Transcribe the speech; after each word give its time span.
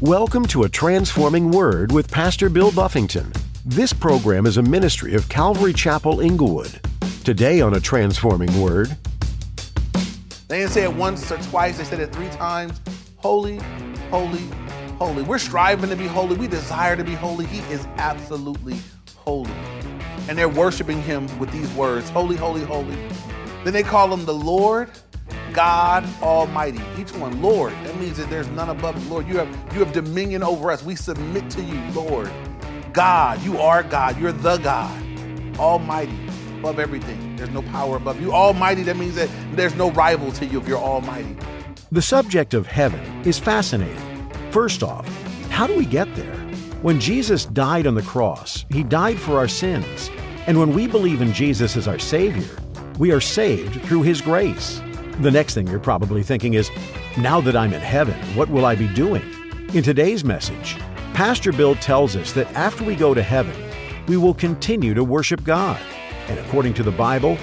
Welcome 0.00 0.46
to 0.46 0.62
A 0.62 0.68
Transforming 0.70 1.50
Word 1.50 1.92
with 1.92 2.10
Pastor 2.10 2.48
Bill 2.48 2.72
Buffington. 2.72 3.30
This 3.66 3.92
program 3.92 4.46
is 4.46 4.56
a 4.56 4.62
ministry 4.62 5.12
of 5.12 5.28
Calvary 5.28 5.74
Chapel 5.74 6.20
Inglewood. 6.20 6.80
Today 7.22 7.60
on 7.60 7.74
A 7.74 7.80
Transforming 7.80 8.62
Word, 8.62 8.96
They 10.48 10.60
didn't 10.60 10.72
say 10.72 10.84
it 10.84 10.94
once 10.94 11.30
or 11.30 11.36
twice, 11.36 11.76
they 11.76 11.84
said 11.84 12.00
it 12.00 12.14
three 12.14 12.30
times. 12.30 12.80
Holy, 13.18 13.58
holy, 14.10 14.40
holy. 14.96 15.22
We're 15.22 15.36
striving 15.36 15.90
to 15.90 15.96
be 15.96 16.06
holy. 16.06 16.34
We 16.34 16.48
desire 16.48 16.96
to 16.96 17.04
be 17.04 17.12
holy. 17.12 17.44
He 17.44 17.58
is 17.70 17.86
absolutely 17.98 18.78
holy. 19.16 19.52
And 20.30 20.38
they're 20.38 20.48
worshiping 20.48 21.02
him 21.02 21.26
with 21.38 21.52
these 21.52 21.70
words 21.74 22.08
Holy, 22.08 22.36
holy, 22.36 22.62
holy. 22.62 22.96
Then 23.64 23.74
they 23.74 23.82
call 23.82 24.10
him 24.10 24.24
the 24.24 24.32
Lord 24.32 24.90
God 25.52 26.08
Almighty. 26.22 26.80
Each 26.98 27.12
one, 27.14 27.40
Lord. 27.42 27.72
That 27.84 27.98
means 27.98 28.16
that 28.18 28.30
there's 28.30 28.48
none 28.48 28.70
above 28.70 29.02
you. 29.02 29.10
Lord, 29.10 29.28
you 29.28 29.36
have 29.38 29.48
you 29.72 29.80
have 29.80 29.92
dominion 29.92 30.42
over 30.42 30.70
us. 30.70 30.82
We 30.82 30.96
submit 30.96 31.50
to 31.50 31.62
you, 31.62 31.80
Lord. 31.92 32.30
God, 32.92 33.42
you 33.42 33.58
are 33.58 33.82
God. 33.82 34.20
You're 34.20 34.32
the 34.32 34.58
God. 34.58 35.02
Almighty, 35.58 36.18
above 36.58 36.78
everything. 36.78 37.36
There's 37.36 37.50
no 37.50 37.62
power 37.62 37.96
above 37.96 38.20
you. 38.20 38.32
Almighty, 38.32 38.82
that 38.84 38.96
means 38.96 39.14
that 39.16 39.28
there's 39.52 39.74
no 39.74 39.90
rival 39.92 40.32
to 40.32 40.46
you 40.46 40.60
if 40.60 40.68
you're 40.68 40.78
almighty. 40.78 41.36
the 41.92 42.02
subject 42.02 42.54
of 42.54 42.66
heaven 42.66 43.00
is 43.24 43.38
fascinating. 43.38 43.98
First 44.52 44.82
off, 44.82 45.06
how 45.50 45.66
do 45.66 45.76
we 45.76 45.84
get 45.84 46.14
there? 46.14 46.36
When 46.82 47.00
Jesus 47.00 47.44
died 47.44 47.86
on 47.86 47.94
the 47.94 48.02
cross, 48.02 48.64
he 48.70 48.82
died 48.82 49.18
for 49.18 49.36
our 49.36 49.48
sins. 49.48 50.10
And 50.46 50.58
when 50.58 50.72
we 50.72 50.86
believe 50.86 51.20
in 51.20 51.32
Jesus 51.32 51.76
as 51.76 51.86
our 51.86 51.98
Savior, 51.98 52.48
we 52.98 53.12
are 53.12 53.20
saved 53.20 53.82
through 53.82 54.02
his 54.02 54.20
grace. 54.20 54.80
The 55.20 55.30
next 55.30 55.52
thing 55.52 55.66
you're 55.66 55.78
probably 55.78 56.22
thinking 56.22 56.54
is, 56.54 56.70
now 57.18 57.42
that 57.42 57.54
I'm 57.54 57.74
in 57.74 57.80
heaven, 57.82 58.14
what 58.34 58.48
will 58.48 58.64
I 58.64 58.74
be 58.74 58.88
doing? 58.94 59.22
In 59.74 59.82
today's 59.82 60.24
message, 60.24 60.78
Pastor 61.12 61.52
Bill 61.52 61.74
tells 61.74 62.16
us 62.16 62.32
that 62.32 62.50
after 62.54 62.84
we 62.84 62.96
go 62.96 63.12
to 63.12 63.22
heaven, 63.22 63.54
we 64.08 64.16
will 64.16 64.32
continue 64.32 64.94
to 64.94 65.04
worship 65.04 65.44
God. 65.44 65.78
And 66.28 66.38
according 66.38 66.72
to 66.74 66.82
the 66.82 66.90
Bible, 66.90 67.36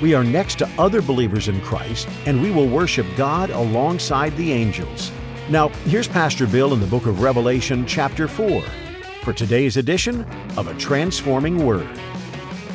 we 0.00 0.14
are 0.14 0.22
next 0.22 0.58
to 0.58 0.70
other 0.78 1.02
believers 1.02 1.48
in 1.48 1.60
Christ, 1.62 2.08
and 2.24 2.40
we 2.40 2.52
will 2.52 2.68
worship 2.68 3.06
God 3.16 3.50
alongside 3.50 4.36
the 4.36 4.52
angels. 4.52 5.10
Now, 5.50 5.70
here's 5.86 6.06
Pastor 6.06 6.46
Bill 6.46 6.72
in 6.72 6.78
the 6.78 6.86
book 6.86 7.06
of 7.06 7.20
Revelation, 7.20 7.84
chapter 7.84 8.28
4, 8.28 8.62
for 9.24 9.32
today's 9.32 9.76
edition 9.76 10.22
of 10.56 10.68
A 10.68 10.74
Transforming 10.74 11.66
Word. 11.66 11.98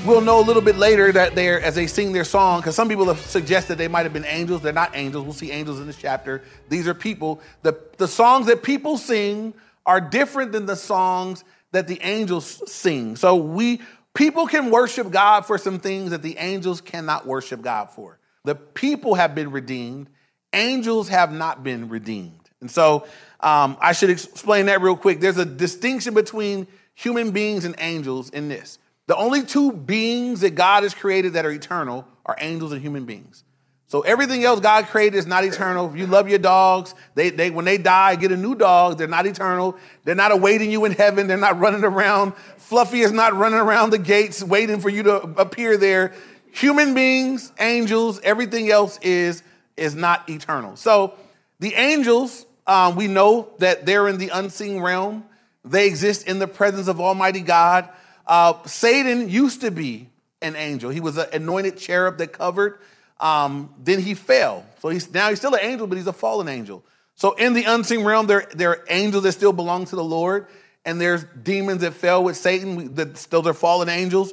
We'll 0.06 0.22
know 0.22 0.40
a 0.40 0.42
little 0.42 0.62
bit 0.62 0.78
later 0.78 1.12
that 1.12 1.36
they're 1.36 1.62
as 1.62 1.76
they 1.76 1.86
sing 1.86 2.14
their 2.14 2.24
song, 2.24 2.62
because 2.62 2.74
some 2.74 2.88
people 2.88 3.06
have 3.06 3.20
suggested 3.20 3.78
they 3.78 3.90
might 3.90 4.04
have 4.04 4.14
been 4.14 4.26
angels. 4.26 4.62
They're 4.62 4.72
not 4.72 4.96
angels. 4.96 5.26
We'll 5.26 5.34
see 5.34 5.52
angels 5.52 5.80
in 5.82 5.88
this 5.88 5.98
chapter. 5.98 6.42
These 6.70 6.88
are 6.88 6.94
people. 6.94 7.42
The, 7.64 7.78
the 7.98 8.08
songs 8.08 8.48
that 8.48 8.64
people 8.64 8.98
sing 8.98 9.54
are 9.86 10.00
different 10.00 10.54
than 10.54 10.66
the 10.66 10.78
songs 10.78 11.44
that 11.74 11.88
the 11.88 12.00
angels 12.02 12.64
sing. 12.72 13.18
So 13.18 13.36
we 13.36 13.82
people 14.14 14.48
can 14.48 14.72
worship 14.72 15.12
God 15.12 15.46
for 15.46 15.58
some 15.58 15.80
things 15.80 16.12
that 16.12 16.22
the 16.22 16.38
angels 16.38 16.80
cannot 16.80 17.28
worship 17.28 17.62
God 17.62 17.90
for. 17.92 18.20
The 18.46 18.56
people 18.56 19.16
have 19.16 19.36
been 19.36 19.52
redeemed, 19.52 20.10
angels 20.54 21.10
have 21.10 21.34
not 21.34 21.62
been 21.64 21.90
redeemed. 21.90 22.50
And 22.62 22.72
so 22.72 23.06
um, 23.42 23.78
I 23.82 23.92
should 23.92 24.10
explain 24.10 24.68
that 24.68 24.82
real 24.82 24.96
quick. 24.96 25.20
There's 25.20 25.38
a 25.38 25.46
distinction 25.46 26.14
between 26.14 26.68
human 26.96 27.32
beings 27.32 27.66
and 27.66 27.76
angels 27.80 28.30
in 28.30 28.48
this. 28.48 28.80
The 29.10 29.18
only 29.18 29.42
two 29.42 29.72
beings 29.72 30.42
that 30.42 30.54
God 30.54 30.84
has 30.84 30.94
created 30.94 31.34
that 31.34 31.44
are 31.44 31.50
eternal 31.50 32.08
are 32.28 32.36
angels 32.40 32.74
and 32.74 32.80
human 32.80 33.06
beings. 33.06 33.44
So 33.88 34.02
everything 34.02 34.44
else 34.44 34.60
God 34.60 34.86
created 34.86 35.18
is 35.18 35.26
not 35.26 35.44
eternal. 35.44 35.90
If 35.90 35.96
you 35.96 36.06
love 36.06 36.30
your 36.30 36.38
dogs, 36.38 36.94
they, 37.16 37.32
they 37.32 37.50
when 37.50 37.66
they 37.66 37.80
die, 37.80 38.18
get 38.18 38.32
a 38.32 38.38
new 38.38 38.54
dog. 38.54 39.00
They're 39.00 39.08
not 39.08 39.26
eternal. 39.26 39.76
They're 40.04 40.14
not 40.14 40.32
awaiting 40.32 40.70
you 40.70 40.86
in 40.86 40.92
heaven. 40.92 41.26
They're 41.26 41.38
not 41.38 41.58
running 41.58 41.84
around. 41.84 42.36
Fluffy 42.58 43.00
is 43.00 43.12
not 43.12 43.34
running 43.34 43.58
around 43.58 43.90
the 43.90 43.98
gates 43.98 44.44
waiting 44.44 44.80
for 44.80 44.90
you 44.90 45.02
to 45.02 45.16
appear 45.16 45.76
there. 45.76 46.14
Human 46.52 46.94
beings, 46.94 47.52
angels, 47.60 48.20
everything 48.22 48.70
else 48.70 49.00
is 49.02 49.42
is 49.76 49.96
not 49.96 50.30
eternal. 50.30 50.76
So 50.76 51.16
the 51.60 51.74
angels, 51.74 52.46
um, 52.68 52.96
we 52.96 53.08
know 53.08 53.50
that 53.58 53.88
they're 53.88 54.08
in 54.08 54.20
the 54.20 54.30
unseen 54.30 54.82
realm. 54.82 55.26
They 55.66 55.88
exist 55.88 56.28
in 56.28 56.38
the 56.38 56.48
presence 56.48 56.88
of 56.88 57.02
Almighty 57.02 57.42
God. 57.42 57.90
Uh, 58.30 58.64
Satan 58.68 59.28
used 59.28 59.62
to 59.62 59.72
be 59.72 60.08
an 60.40 60.56
angel. 60.56 60.92
He 60.92 61.00
was 61.00 61.18
an 61.18 61.26
anointed 61.34 61.78
cherub 61.78 62.20
that 62.20 62.32
covered. 62.32 62.78
Um, 63.20 63.74
then 63.84 64.00
he 64.00 64.14
fell. 64.14 64.66
So 64.82 64.90
he's 64.90 65.12
now 65.12 65.30
he's 65.30 65.40
still 65.40 65.56
an 65.56 65.62
angel, 65.64 65.88
but 65.88 65.98
he's 65.98 66.06
a 66.06 66.14
fallen 66.14 66.48
angel. 66.48 66.86
So 67.16 67.34
in 67.34 67.54
the 67.54 67.64
unseen 67.64 68.04
realm, 68.04 68.28
there, 68.28 68.48
there 68.54 68.70
are 68.70 68.86
angels 68.88 69.24
that 69.24 69.32
still 69.32 69.52
belong 69.52 69.86
to 69.86 69.96
the 69.96 70.04
Lord, 70.04 70.46
and 70.86 71.02
there's 71.02 71.26
demons 71.44 71.82
that 71.82 71.94
fell 71.96 72.24
with 72.24 72.38
Satan. 72.38 72.94
That 72.94 73.16
those 73.16 73.48
are 73.48 73.54
fallen 73.54 73.90
angels. 73.90 74.32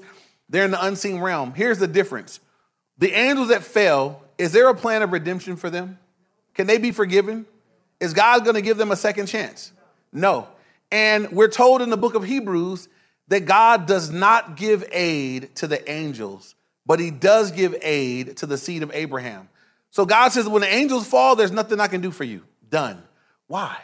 They're 0.51 0.67
in 0.67 0.71
the 0.73 0.85
unseen 0.85 1.19
realm. 1.19 1.55
Here's 1.55 1.79
the 1.79 1.89
difference: 1.89 2.39
the 2.99 3.13
angels 3.13 3.49
that 3.49 3.65
fell. 3.65 4.23
Is 4.37 4.53
there 4.53 4.69
a 4.69 4.75
plan 4.75 5.01
of 5.01 5.13
redemption 5.13 5.57
for 5.57 5.71
them? 5.71 5.99
Can 6.53 6.67
they 6.67 6.77
be 6.77 6.93
forgiven? 6.93 7.47
Is 7.99 8.13
God 8.13 8.45
going 8.45 8.57
to 8.57 8.61
give 8.61 8.77
them 8.77 8.93
a 8.93 8.97
second 8.97 9.25
chance? 9.27 9.73
No. 10.13 10.47
And 10.93 11.33
we're 11.33 11.49
told 11.49 11.81
in 11.81 11.89
the 11.89 11.97
book 11.97 12.15
of 12.15 12.23
Hebrews 12.23 12.91
that 13.29 13.45
God 13.45 13.87
does 13.87 14.11
not 14.11 14.57
give 14.57 14.89
aid 14.93 15.55
to 15.57 15.67
the 15.67 15.91
angels, 15.91 16.55
but 16.85 17.01
he 17.01 17.11
does 17.11 17.51
give 17.51 17.75
aid 17.83 18.37
to 18.39 18.47
the 18.47 18.57
seed 18.57 18.83
of 18.83 18.91
Abraham. 18.95 19.49
So 19.91 20.07
God 20.07 20.29
says, 20.31 20.49
when 20.49 20.63
the 20.63 20.73
angels 20.73 21.07
fall, 21.07 21.37
there's 21.37 21.53
nothing 21.53 21.81
I 21.81 21.89
can 21.89 22.01
do 22.01 22.11
for 22.11 22.25
you. 22.25 22.45
Done. 22.69 23.03
Why? 23.47 23.77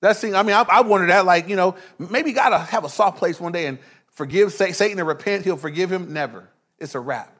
That's 0.00 0.20
thing. 0.20 0.34
I 0.34 0.42
mean, 0.42 0.54
I, 0.54 0.62
I 0.68 0.80
wonder 0.82 1.06
that, 1.06 1.24
like, 1.24 1.48
you 1.48 1.56
know, 1.56 1.76
maybe 1.98 2.32
God 2.32 2.52
will 2.52 2.58
have 2.58 2.84
a 2.84 2.90
soft 2.90 3.18
place 3.18 3.40
one 3.40 3.52
day 3.52 3.66
and 3.66 3.78
forgive 4.10 4.52
Satan 4.52 4.98
and 4.98 5.08
repent. 5.08 5.44
He'll 5.44 5.56
forgive 5.56 5.90
him. 5.90 6.12
Never. 6.12 6.48
It's 6.78 6.94
a 6.94 7.00
wrap. 7.00 7.34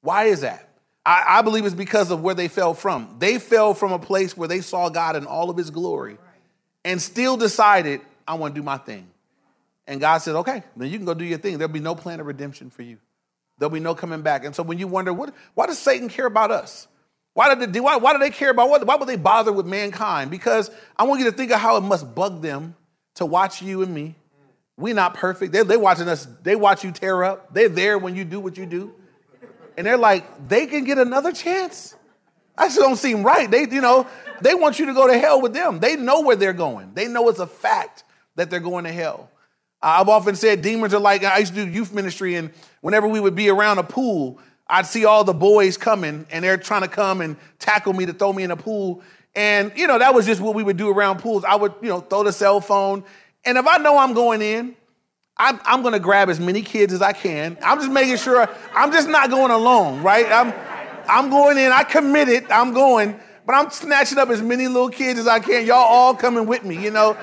Why 0.00 0.24
is 0.24 0.40
that? 0.40 0.68
I, 1.06 1.38
I 1.38 1.42
believe 1.42 1.64
it's 1.64 1.74
because 1.74 2.10
of 2.10 2.20
where 2.22 2.34
they 2.34 2.48
fell 2.48 2.74
from. 2.74 3.16
They 3.18 3.38
fell 3.38 3.72
from 3.72 3.92
a 3.92 3.98
place 3.98 4.36
where 4.36 4.48
they 4.48 4.60
saw 4.60 4.88
God 4.88 5.16
in 5.16 5.26
all 5.26 5.48
of 5.48 5.56
his 5.56 5.70
glory 5.70 6.18
and 6.84 7.00
still 7.00 7.36
decided, 7.36 8.00
I 8.26 8.34
want 8.34 8.54
to 8.54 8.60
do 8.60 8.64
my 8.64 8.78
thing. 8.78 9.08
And 9.88 10.00
God 10.00 10.18
said, 10.18 10.36
okay, 10.36 10.62
then 10.76 10.90
you 10.90 10.98
can 10.98 11.06
go 11.06 11.14
do 11.14 11.24
your 11.24 11.38
thing. 11.38 11.56
There'll 11.56 11.72
be 11.72 11.80
no 11.80 11.94
plan 11.94 12.20
of 12.20 12.26
redemption 12.26 12.68
for 12.68 12.82
you. 12.82 12.98
There'll 13.58 13.72
be 13.72 13.80
no 13.80 13.94
coming 13.94 14.20
back. 14.20 14.44
And 14.44 14.54
so 14.54 14.62
when 14.62 14.78
you 14.78 14.86
wonder, 14.86 15.12
what, 15.12 15.34
why 15.54 15.66
does 15.66 15.78
Satan 15.78 16.08
care 16.08 16.26
about 16.26 16.50
us? 16.50 16.86
Why 17.32 17.54
did 17.54 17.72
they, 17.72 17.80
why, 17.80 17.96
why 17.96 18.12
do 18.12 18.18
they 18.18 18.30
care 18.30 18.50
about 18.50 18.68
what? 18.68 18.86
Why 18.86 18.96
would 18.96 19.08
they 19.08 19.16
bother 19.16 19.50
with 19.50 19.64
mankind? 19.64 20.30
Because 20.30 20.70
I 20.96 21.04
want 21.04 21.20
you 21.20 21.30
to 21.30 21.36
think 21.36 21.50
of 21.52 21.58
how 21.58 21.76
it 21.78 21.80
must 21.80 22.14
bug 22.14 22.42
them 22.42 22.76
to 23.14 23.24
watch 23.24 23.62
you 23.62 23.82
and 23.82 23.92
me. 23.92 24.14
We're 24.76 24.94
not 24.94 25.14
perfect. 25.14 25.52
They're, 25.52 25.64
they're 25.64 25.78
watching 25.78 26.06
us. 26.06 26.28
They 26.42 26.54
watch 26.54 26.84
you 26.84 26.92
tear 26.92 27.24
up. 27.24 27.52
They're 27.54 27.68
there 27.68 27.98
when 27.98 28.14
you 28.14 28.24
do 28.24 28.38
what 28.38 28.56
you 28.58 28.66
do. 28.66 28.92
And 29.76 29.86
they're 29.86 29.96
like, 29.96 30.48
they 30.48 30.66
can 30.66 30.84
get 30.84 30.98
another 30.98 31.32
chance. 31.32 31.94
That 32.58 32.66
just 32.66 32.78
don't 32.78 32.96
seem 32.96 33.22
right. 33.22 33.50
They, 33.50 33.62
you 33.62 33.80
know, 33.80 34.06
they 34.42 34.54
want 34.54 34.78
you 34.78 34.86
to 34.86 34.94
go 34.94 35.06
to 35.06 35.18
hell 35.18 35.40
with 35.40 35.54
them. 35.54 35.80
They 35.80 35.96
know 35.96 36.20
where 36.20 36.36
they're 36.36 36.52
going. 36.52 36.92
They 36.94 37.08
know 37.08 37.28
it's 37.28 37.38
a 37.38 37.46
fact 37.46 38.04
that 38.36 38.50
they're 38.50 38.60
going 38.60 38.84
to 38.84 38.92
hell. 38.92 39.30
I've 39.80 40.08
often 40.08 40.34
said 40.34 40.62
demons 40.62 40.92
are 40.94 41.00
like, 41.00 41.22
I 41.24 41.38
used 41.38 41.54
to 41.54 41.64
do 41.64 41.70
youth 41.70 41.92
ministry, 41.92 42.34
and 42.34 42.50
whenever 42.80 43.06
we 43.06 43.20
would 43.20 43.34
be 43.34 43.48
around 43.48 43.78
a 43.78 43.84
pool, 43.84 44.38
I'd 44.66 44.86
see 44.86 45.04
all 45.04 45.24
the 45.24 45.34
boys 45.34 45.76
coming, 45.76 46.26
and 46.30 46.44
they're 46.44 46.56
trying 46.56 46.82
to 46.82 46.88
come 46.88 47.20
and 47.20 47.36
tackle 47.58 47.92
me 47.92 48.06
to 48.06 48.12
throw 48.12 48.32
me 48.32 48.42
in 48.42 48.50
a 48.50 48.56
pool. 48.56 49.02
And, 49.34 49.72
you 49.76 49.86
know, 49.86 49.98
that 49.98 50.14
was 50.14 50.26
just 50.26 50.40
what 50.40 50.54
we 50.54 50.62
would 50.62 50.76
do 50.76 50.90
around 50.90 51.20
pools. 51.20 51.44
I 51.44 51.54
would, 51.54 51.74
you 51.80 51.88
know, 51.88 52.00
throw 52.00 52.24
the 52.24 52.32
cell 52.32 52.60
phone. 52.60 53.04
And 53.44 53.56
if 53.56 53.66
I 53.66 53.78
know 53.78 53.96
I'm 53.96 54.12
going 54.12 54.42
in, 54.42 54.74
I'm, 55.36 55.60
I'm 55.64 55.82
going 55.82 55.92
to 55.92 56.00
grab 56.00 56.28
as 56.28 56.40
many 56.40 56.62
kids 56.62 56.92
as 56.92 57.00
I 57.00 57.12
can. 57.12 57.56
I'm 57.62 57.78
just 57.78 57.92
making 57.92 58.16
sure 58.16 58.48
I'm 58.74 58.90
just 58.90 59.08
not 59.08 59.30
going 59.30 59.52
alone, 59.52 60.02
right? 60.02 60.26
I'm, 60.26 60.52
I'm 61.08 61.30
going 61.30 61.56
in, 61.56 61.70
I 61.70 61.84
committed, 61.84 62.50
I'm 62.50 62.74
going, 62.74 63.18
but 63.46 63.54
I'm 63.54 63.70
snatching 63.70 64.18
up 64.18 64.28
as 64.28 64.42
many 64.42 64.66
little 64.66 64.90
kids 64.90 65.18
as 65.20 65.28
I 65.28 65.38
can. 65.38 65.64
Y'all 65.64 65.76
all 65.76 66.14
coming 66.14 66.46
with 66.46 66.64
me, 66.64 66.82
you 66.82 66.90
know? 66.90 67.16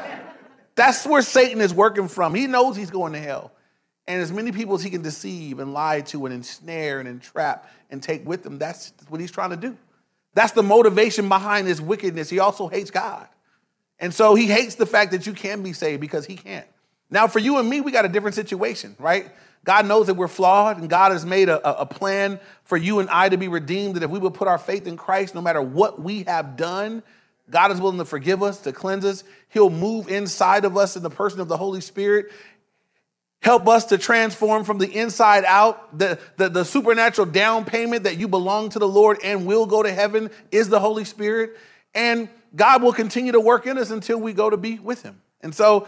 That's 0.75 1.05
where 1.05 1.21
Satan 1.21 1.61
is 1.61 1.73
working 1.73 2.07
from. 2.07 2.35
He 2.35 2.47
knows 2.47 2.75
he's 2.75 2.91
going 2.91 3.13
to 3.13 3.19
hell. 3.19 3.51
And 4.07 4.21
as 4.21 4.31
many 4.31 4.51
people 4.51 4.75
as 4.75 4.83
he 4.83 4.89
can 4.89 5.01
deceive 5.01 5.59
and 5.59 5.73
lie 5.73 6.01
to 6.01 6.25
and 6.25 6.35
ensnare 6.35 6.99
and 6.99 7.07
entrap 7.07 7.71
and 7.89 8.03
take 8.03 8.25
with 8.25 8.45
him, 8.45 8.59
that's 8.59 8.93
what 9.09 9.19
he's 9.19 9.31
trying 9.31 9.49
to 9.49 9.57
do. 9.57 9.75
That's 10.35 10.51
the 10.51 10.63
motivation 10.63 11.29
behind 11.29 11.67
his 11.67 11.81
wickedness. 11.81 12.29
He 12.29 12.39
also 12.39 12.67
hates 12.67 12.91
God. 12.91 13.27
And 13.99 14.13
so 14.13 14.35
he 14.35 14.47
hates 14.47 14.75
the 14.75 14.85
fact 14.85 15.11
that 15.11 15.25
you 15.25 15.33
can 15.33 15.63
be 15.63 15.73
saved 15.73 16.01
because 16.01 16.25
he 16.25 16.35
can't. 16.35 16.67
Now, 17.09 17.27
for 17.27 17.39
you 17.39 17.57
and 17.57 17.69
me, 17.69 17.81
we 17.81 17.91
got 17.91 18.05
a 18.05 18.09
different 18.09 18.35
situation, 18.35 18.95
right? 18.99 19.31
God 19.63 19.87
knows 19.87 20.07
that 20.07 20.15
we're 20.15 20.27
flawed, 20.27 20.77
and 20.77 20.89
God 20.89 21.11
has 21.11 21.25
made 21.25 21.49
a, 21.49 21.81
a 21.81 21.85
plan 21.85 22.39
for 22.63 22.77
you 22.77 22.99
and 22.99 23.09
I 23.09 23.29
to 23.29 23.37
be 23.37 23.47
redeemed. 23.47 23.95
That 23.95 24.03
if 24.03 24.11
we 24.11 24.19
would 24.19 24.33
put 24.33 24.47
our 24.47 24.57
faith 24.57 24.85
in 24.85 24.97
Christ, 24.97 25.33
no 25.33 25.41
matter 25.41 25.61
what 25.61 26.01
we 26.01 26.23
have 26.23 26.57
done, 26.57 27.01
God 27.49 27.71
is 27.71 27.79
willing 27.79 27.99
to 27.99 28.05
forgive 28.05 28.41
us, 28.41 28.59
to 28.61 28.71
cleanse 28.71 29.05
us. 29.05 29.23
He'll 29.49 29.69
move 29.69 30.07
inside 30.07 30.65
of 30.65 30.77
us 30.77 30.95
in 30.95 31.03
the 31.03 31.09
person 31.09 31.39
of 31.39 31.47
the 31.47 31.57
Holy 31.57 31.81
Spirit, 31.81 32.31
help 33.41 33.67
us 33.67 33.85
to 33.85 33.97
transform 33.97 34.63
from 34.63 34.79
the 34.79 34.91
inside 34.91 35.45
out. 35.45 35.97
The, 35.97 36.17
the, 36.37 36.49
the 36.49 36.65
supernatural 36.65 37.27
down 37.27 37.65
payment 37.65 38.03
that 38.03 38.17
you 38.17 38.27
belong 38.27 38.69
to 38.69 38.79
the 38.79 38.87
Lord 38.87 39.19
and 39.23 39.45
will 39.45 39.67
go 39.67 39.83
to 39.83 39.93
heaven 39.93 40.31
is 40.51 40.69
the 40.69 40.79
Holy 40.79 41.05
Spirit. 41.05 41.55
And 41.93 42.27
God 42.55 42.81
will 42.81 42.93
continue 42.93 43.33
to 43.33 43.39
work 43.39 43.67
in 43.67 43.77
us 43.77 43.91
until 43.91 44.19
we 44.19 44.33
go 44.33 44.49
to 44.49 44.57
be 44.57 44.79
with 44.79 45.03
him. 45.03 45.21
And 45.41 45.53
so 45.53 45.87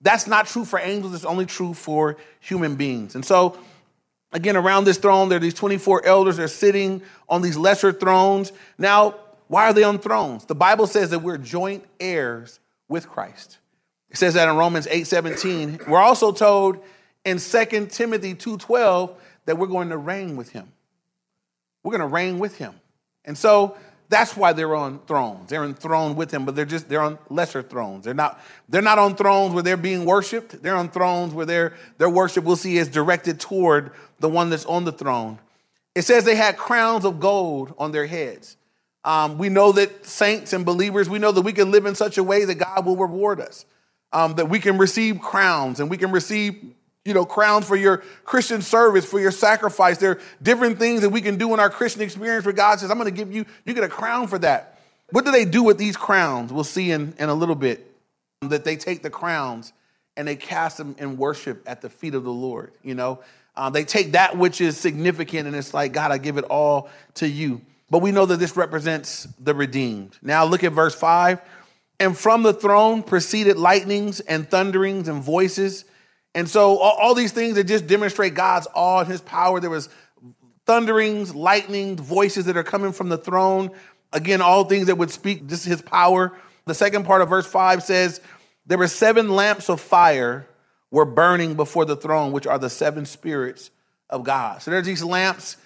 that's 0.00 0.26
not 0.26 0.46
true 0.46 0.64
for 0.64 0.78
angels, 0.78 1.14
it's 1.14 1.24
only 1.24 1.46
true 1.46 1.74
for 1.74 2.16
human 2.40 2.76
beings. 2.76 3.14
And 3.14 3.24
so, 3.24 3.58
again, 4.32 4.56
around 4.56 4.84
this 4.84 4.98
throne, 4.98 5.28
there 5.28 5.36
are 5.36 5.40
these 5.40 5.54
24 5.54 6.06
elders, 6.06 6.36
they're 6.36 6.48
sitting 6.48 7.02
on 7.28 7.42
these 7.42 7.56
lesser 7.56 7.92
thrones. 7.92 8.52
Now, 8.78 9.16
why 9.48 9.64
are 9.64 9.72
they 9.72 9.84
on 9.84 9.98
thrones? 9.98 10.46
The 10.46 10.54
Bible 10.54 10.86
says 10.86 11.10
that 11.10 11.20
we're 11.20 11.38
joint 11.38 11.84
heirs 12.00 12.60
with 12.88 13.08
Christ. 13.08 13.58
It 14.10 14.16
says 14.16 14.34
that 14.34 14.48
in 14.48 14.56
Romans 14.56 14.86
8 14.90 15.06
17. 15.06 15.80
We're 15.88 15.98
also 15.98 16.32
told 16.32 16.78
in 17.24 17.38
2 17.38 17.86
Timothy 17.90 18.34
2:12 18.34 19.14
that 19.46 19.58
we're 19.58 19.66
going 19.66 19.90
to 19.90 19.96
reign 19.96 20.36
with 20.36 20.50
him. 20.50 20.72
We're 21.82 21.90
going 21.90 22.08
to 22.08 22.14
reign 22.14 22.38
with 22.38 22.56
him. 22.56 22.74
And 23.24 23.36
so 23.36 23.76
that's 24.08 24.36
why 24.36 24.52
they're 24.52 24.74
on 24.74 25.00
thrones. 25.06 25.50
They're 25.50 25.64
enthroned 25.64 26.16
with 26.16 26.30
him, 26.30 26.44
but 26.44 26.54
they're 26.54 26.64
just 26.64 26.88
they're 26.88 27.02
on 27.02 27.18
lesser 27.28 27.62
thrones. 27.62 28.04
They're 28.04 28.14
not 28.14 28.40
they're 28.68 28.82
not 28.82 28.98
on 28.98 29.16
thrones 29.16 29.54
where 29.54 29.62
they're 29.62 29.76
being 29.76 30.04
worshiped. 30.04 30.62
They're 30.62 30.76
on 30.76 30.90
thrones 30.90 31.34
where 31.34 31.46
their 31.46 31.74
their 31.98 32.10
worship 32.10 32.44
we'll 32.44 32.56
see 32.56 32.76
is 32.76 32.88
directed 32.88 33.40
toward 33.40 33.92
the 34.20 34.28
one 34.28 34.50
that's 34.50 34.66
on 34.66 34.84
the 34.84 34.92
throne. 34.92 35.38
It 35.94 36.02
says 36.02 36.24
they 36.24 36.36
had 36.36 36.56
crowns 36.56 37.04
of 37.04 37.20
gold 37.20 37.74
on 37.78 37.92
their 37.92 38.06
heads. 38.06 38.56
Um, 39.04 39.36
we 39.36 39.50
know 39.50 39.72
that 39.72 40.06
saints 40.06 40.52
and 40.52 40.64
believers, 40.64 41.08
we 41.10 41.18
know 41.18 41.30
that 41.32 41.42
we 41.42 41.52
can 41.52 41.70
live 41.70 41.84
in 41.84 41.94
such 41.94 42.16
a 42.16 42.22
way 42.22 42.44
that 42.44 42.54
God 42.54 42.86
will 42.86 42.96
reward 42.96 43.40
us. 43.40 43.66
Um, 44.12 44.34
that 44.34 44.48
we 44.48 44.60
can 44.60 44.78
receive 44.78 45.20
crowns 45.20 45.80
and 45.80 45.90
we 45.90 45.96
can 45.96 46.12
receive 46.12 46.62
you 47.04 47.12
know 47.12 47.26
crowns 47.26 47.66
for 47.66 47.74
your 47.74 47.98
christian 48.24 48.62
service 48.62 49.04
for 49.04 49.18
your 49.18 49.32
sacrifice. 49.32 49.98
There 49.98 50.12
are 50.12 50.20
different 50.40 50.78
things 50.78 51.00
that 51.00 51.10
we 51.10 51.20
can 51.20 51.36
do 51.36 51.52
in 51.52 51.58
our 51.58 51.68
christian 51.68 52.00
experience 52.00 52.44
where 52.44 52.54
god 52.54 52.78
says 52.78 52.92
i'm 52.92 52.96
going 52.96 53.12
to 53.12 53.16
give 53.16 53.34
you 53.34 53.44
you 53.64 53.74
get 53.74 53.82
a 53.82 53.88
crown 53.88 54.28
for 54.28 54.38
that. 54.38 54.78
What 55.10 55.24
do 55.24 55.32
they 55.32 55.44
do 55.44 55.64
with 55.64 55.78
these 55.78 55.96
crowns? 55.96 56.52
We'll 56.52 56.62
see 56.62 56.92
in, 56.92 57.14
in 57.18 57.28
a 57.28 57.34
little 57.34 57.56
bit 57.56 57.90
that 58.42 58.64
they 58.64 58.76
take 58.76 59.02
the 59.02 59.10
crowns 59.10 59.72
and 60.16 60.28
they 60.28 60.36
cast 60.36 60.78
them 60.78 60.94
in 60.98 61.16
worship 61.16 61.62
at 61.66 61.82
the 61.82 61.90
feet 61.90 62.14
of 62.14 62.22
the 62.22 62.32
lord 62.32 62.72
you 62.82 62.94
know? 62.94 63.20
Uh, 63.56 63.70
they 63.70 63.84
take 63.84 64.12
that 64.12 64.36
which 64.36 64.60
is 64.60 64.76
significant 64.76 65.48
and 65.48 65.56
it's 65.56 65.74
like 65.74 65.92
god 65.92 66.12
i 66.12 66.18
give 66.18 66.38
it 66.38 66.44
all 66.44 66.88
to 67.14 67.28
you 67.28 67.60
but 67.90 68.00
we 68.00 68.12
know 68.12 68.26
that 68.26 68.38
this 68.38 68.56
represents 68.56 69.24
the 69.38 69.54
redeemed 69.54 70.16
now 70.22 70.44
look 70.44 70.64
at 70.64 70.72
verse 70.72 70.94
5 70.94 71.40
and 72.00 72.16
from 72.16 72.42
the 72.42 72.52
throne 72.52 73.02
proceeded 73.02 73.56
lightnings 73.56 74.20
and 74.20 74.48
thunderings 74.48 75.08
and 75.08 75.22
voices. 75.22 75.84
And 76.34 76.48
so 76.48 76.78
all, 76.78 76.96
all, 76.98 77.14
these 77.14 77.32
things 77.32 77.54
that 77.54 77.64
just 77.64 77.86
demonstrate 77.86 78.34
God's 78.34 78.66
awe 78.74 79.00
and 79.00 79.08
his 79.08 79.20
power. 79.20 79.60
There 79.60 79.70
was 79.70 79.88
thunderings, 80.66 81.34
lightning, 81.34 81.96
voices 81.96 82.46
that 82.46 82.56
are 82.56 82.64
coming 82.64 82.92
from 82.92 83.08
the 83.08 83.18
throne. 83.18 83.70
Again, 84.12 84.42
all 84.42 84.64
things 84.64 84.88
that 84.88 84.96
would 84.96 85.10
speak 85.10 85.46
just 85.46 85.64
his 85.64 85.82
power. 85.82 86.32
The 86.66 86.74
second 86.74 87.04
part 87.04 87.22
of 87.22 87.28
verse 87.28 87.46
5 87.46 87.82
says, 87.82 88.20
There 88.66 88.78
were 88.78 88.88
seven 88.88 89.28
lamps 89.28 89.68
of 89.68 89.80
fire 89.80 90.46
were 90.90 91.04
burning 91.04 91.54
before 91.54 91.84
the 91.84 91.96
throne, 91.96 92.32
which 92.32 92.46
are 92.46 92.58
the 92.58 92.70
seven 92.70 93.04
spirits 93.04 93.70
of 94.10 94.24
God. 94.24 94.62
So 94.62 94.70
there's 94.70 94.86
these 94.86 95.02
lamps. 95.02 95.56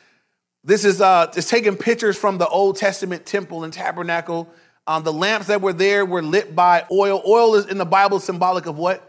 This 0.68 0.84
is 0.84 1.00
uh, 1.00 1.32
it's 1.34 1.48
taking 1.48 1.76
pictures 1.76 2.16
from 2.16 2.38
the 2.38 2.46
Old 2.46 2.76
Testament 2.76 3.24
temple 3.26 3.64
and 3.64 3.72
tabernacle 3.72 4.48
um, 4.88 5.04
the 5.04 5.12
lamps 5.12 5.48
that 5.48 5.60
were 5.60 5.74
there 5.74 6.06
were 6.06 6.22
lit 6.22 6.56
by 6.56 6.86
oil. 6.90 7.22
Oil 7.26 7.56
is 7.56 7.66
in 7.66 7.76
the 7.76 7.84
Bible 7.84 8.20
symbolic 8.20 8.64
of 8.64 8.78
what? 8.78 9.04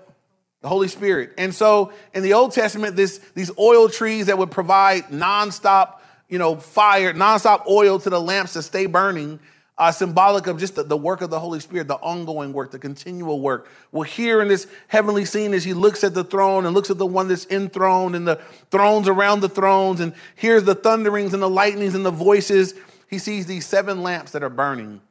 The 0.61 0.67
Holy 0.67 0.89
Spirit. 0.89 1.31
And 1.37 1.55
so 1.55 1.93
in 2.13 2.21
the 2.21 2.33
Old 2.33 2.51
Testament, 2.51 2.97
this, 2.97 3.19
these 3.33 3.49
oil 3.57 3.87
trees 3.87 4.25
that 4.25 4.37
would 4.37 4.51
provide 4.51 5.05
nonstop, 5.05 5.99
you 6.27 6.37
know, 6.37 6.57
fire, 6.57 7.13
nonstop 7.13 7.65
oil 7.65 7.97
to 7.97 8.09
the 8.09 8.19
lamps 8.19 8.53
to 8.53 8.61
stay 8.61 8.87
burning, 8.87 9.39
uh, 9.79 9.91
symbolic 9.91 10.45
of 10.45 10.59
just 10.59 10.75
the, 10.75 10.83
the, 10.83 10.97
work 10.97 11.21
of 11.21 11.31
the 11.31 11.39
Holy 11.39 11.59
Spirit, 11.59 11.87
the 11.87 11.95
ongoing 11.95 12.53
work, 12.53 12.69
the 12.69 12.77
continual 12.77 13.39
work. 13.39 13.67
Well, 13.91 14.03
here 14.03 14.41
in 14.41 14.47
this 14.47 14.67
heavenly 14.89 15.25
scene, 15.25 15.53
as 15.53 15.63
he 15.63 15.73
looks 15.73 16.03
at 16.03 16.13
the 16.13 16.23
throne 16.23 16.65
and 16.65 16.75
looks 16.75 16.91
at 16.91 16.97
the 16.97 17.05
one 17.05 17.29
that's 17.29 17.47
enthroned 17.47 18.15
and 18.15 18.27
the 18.27 18.35
thrones 18.69 19.07
around 19.07 19.39
the 19.39 19.49
thrones, 19.49 20.01
and 20.01 20.13
hears 20.35 20.65
the 20.65 20.75
thunderings 20.75 21.33
and 21.33 21.41
the 21.41 21.49
lightnings 21.49 21.95
and 21.95 22.05
the 22.05 22.11
voices, 22.11 22.75
he 23.09 23.17
sees 23.17 23.47
these 23.47 23.65
seven 23.65 24.03
lamps 24.03 24.33
that 24.33 24.43
are 24.43 24.49
burning 24.49 25.01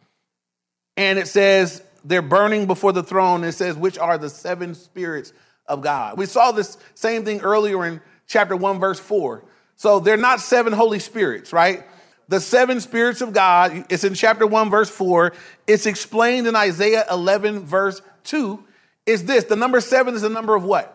and 0.99 1.17
it 1.17 1.29
says 1.29 1.81
they're 2.05 2.21
burning 2.21 2.67
before 2.67 2.93
the 2.93 3.05
throne. 3.05 3.45
It 3.45 3.53
says, 3.53 3.77
which 3.77 3.99
are 3.99 4.19
the 4.19 4.29
seven 4.29 4.75
spirits 4.75 5.33
of 5.67 5.81
God. 5.81 6.19
We 6.19 6.27
saw 6.27 6.51
this 6.51 6.77
same 6.97 7.25
thing 7.25 7.41
earlier 7.41 7.87
in 7.87 8.01
chapter 8.27 8.57
1, 8.57 8.81
verse 8.81 8.99
4. 8.99 9.45
So 9.77 10.01
they're 10.01 10.17
not 10.17 10.41
seven 10.41 10.73
Holy 10.73 10.99
Spirits, 10.99 11.53
right? 11.53 11.85
The 12.29 12.41
seven 12.41 12.81
spirits 12.81 13.23
of 13.23 13.33
God, 13.33 13.87
it's 13.89 14.05
in 14.05 14.15
chapter 14.15 14.47
1, 14.47 14.71
verse 14.71 14.91
4. 14.91 15.33
It's 15.67 15.87
explained 15.87 16.47
in 16.47 16.55
Isaiah 16.55 17.05
11, 17.11 17.65
verse 17.65 18.03
2. 18.25 18.63
Is 19.07 19.25
this 19.25 19.45
the 19.45 19.57
number 19.57 19.81
seven 19.81 20.15
is 20.15 20.21
the 20.21 20.29
number 20.29 20.55
of 20.55 20.65
what? 20.65 20.95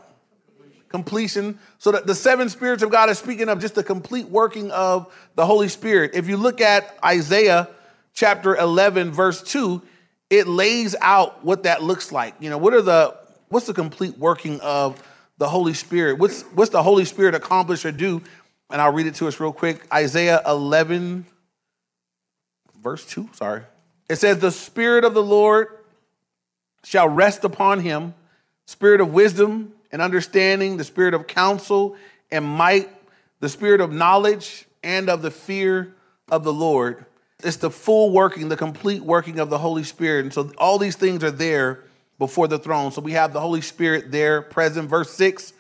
Completion. 0.90 1.58
So 1.80 1.92
that 1.92 2.06
the 2.06 2.14
seven 2.14 2.48
spirits 2.48 2.84
of 2.84 2.92
God 2.92 3.10
is 3.10 3.18
speaking 3.18 3.50
of 3.50 3.60
just 3.60 3.74
the 3.74 3.84
complete 3.84 4.30
working 4.30 4.70
of 4.70 5.12
the 5.34 5.48
Holy 5.48 5.68
Spirit. 5.68 6.12
If 6.14 6.30
you 6.30 6.38
look 6.38 6.62
at 6.62 6.96
Isaiah 7.04 7.68
chapter 8.14 8.56
11, 8.56 9.12
verse 9.12 9.42
2, 9.42 9.82
it 10.30 10.48
lays 10.48 10.96
out 11.02 11.44
what 11.44 11.64
that 11.64 11.82
looks 11.82 12.12
like. 12.12 12.36
You 12.40 12.52
know, 12.52 12.60
what 12.60 12.76
are 12.76 12.84
the 12.84 13.18
what's 13.50 13.66
the 13.66 13.74
complete 13.74 14.20
working 14.20 14.60
of 14.62 15.02
the 15.40 15.50
Holy 15.50 15.74
Spirit? 15.74 16.20
What's 16.20 16.44
what's 16.54 16.70
the 16.70 16.84
Holy 16.84 17.06
Spirit 17.06 17.34
accomplish 17.34 17.84
or 17.84 17.92
do? 17.92 18.22
And 18.70 18.82
I'll 18.82 18.94
read 18.94 19.08
it 19.08 19.16
to 19.16 19.28
us 19.28 19.40
real 19.40 19.54
quick. 19.54 19.82
Isaiah 19.94 20.42
11 20.46 21.26
verse 22.82 23.06
2, 23.06 23.30
sorry. 23.34 23.62
It 24.10 24.18
says 24.18 24.40
the 24.40 24.52
spirit 24.52 25.06
of 25.06 25.14
the 25.14 25.24
Lord 25.24 25.68
shall 26.84 27.08
rest 27.08 27.44
upon 27.44 27.80
him, 27.80 28.14
spirit 28.66 29.00
of 29.00 29.14
wisdom 29.14 29.74
and 29.92 30.02
understanding, 30.02 30.78
the 30.78 30.84
spirit 30.84 31.14
of 31.14 31.28
counsel 31.28 31.96
and 32.32 32.44
might, 32.44 32.90
the 33.40 33.48
spirit 33.48 33.80
of 33.80 33.94
knowledge 33.94 34.66
and 34.84 35.10
of 35.10 35.22
the 35.22 35.32
fear 35.32 35.96
of 36.30 36.44
the 36.44 36.52
Lord 36.52 37.06
it's 37.44 37.58
the 37.58 37.70
full 37.70 38.12
working, 38.12 38.50
the 38.50 38.58
complete 38.58 39.02
working 39.02 39.40
of 39.40 39.50
the 39.50 39.58
Holy 39.58 39.84
Spirit. 39.84 40.26
And 40.26 40.34
so 40.34 40.52
all 40.58 40.78
these 40.78 40.96
things 40.96 41.24
are 41.24 41.32
there 41.32 41.84
before 42.18 42.48
the 42.48 42.60
throne. 42.60 42.92
So 42.92 43.02
we 43.02 43.14
have 43.14 43.34
the 43.34 43.42
Holy 43.42 43.62
Spirit 43.62 44.12
there 44.12 44.42
present. 44.42 44.90
Verse 44.90 45.12
6 45.12 45.54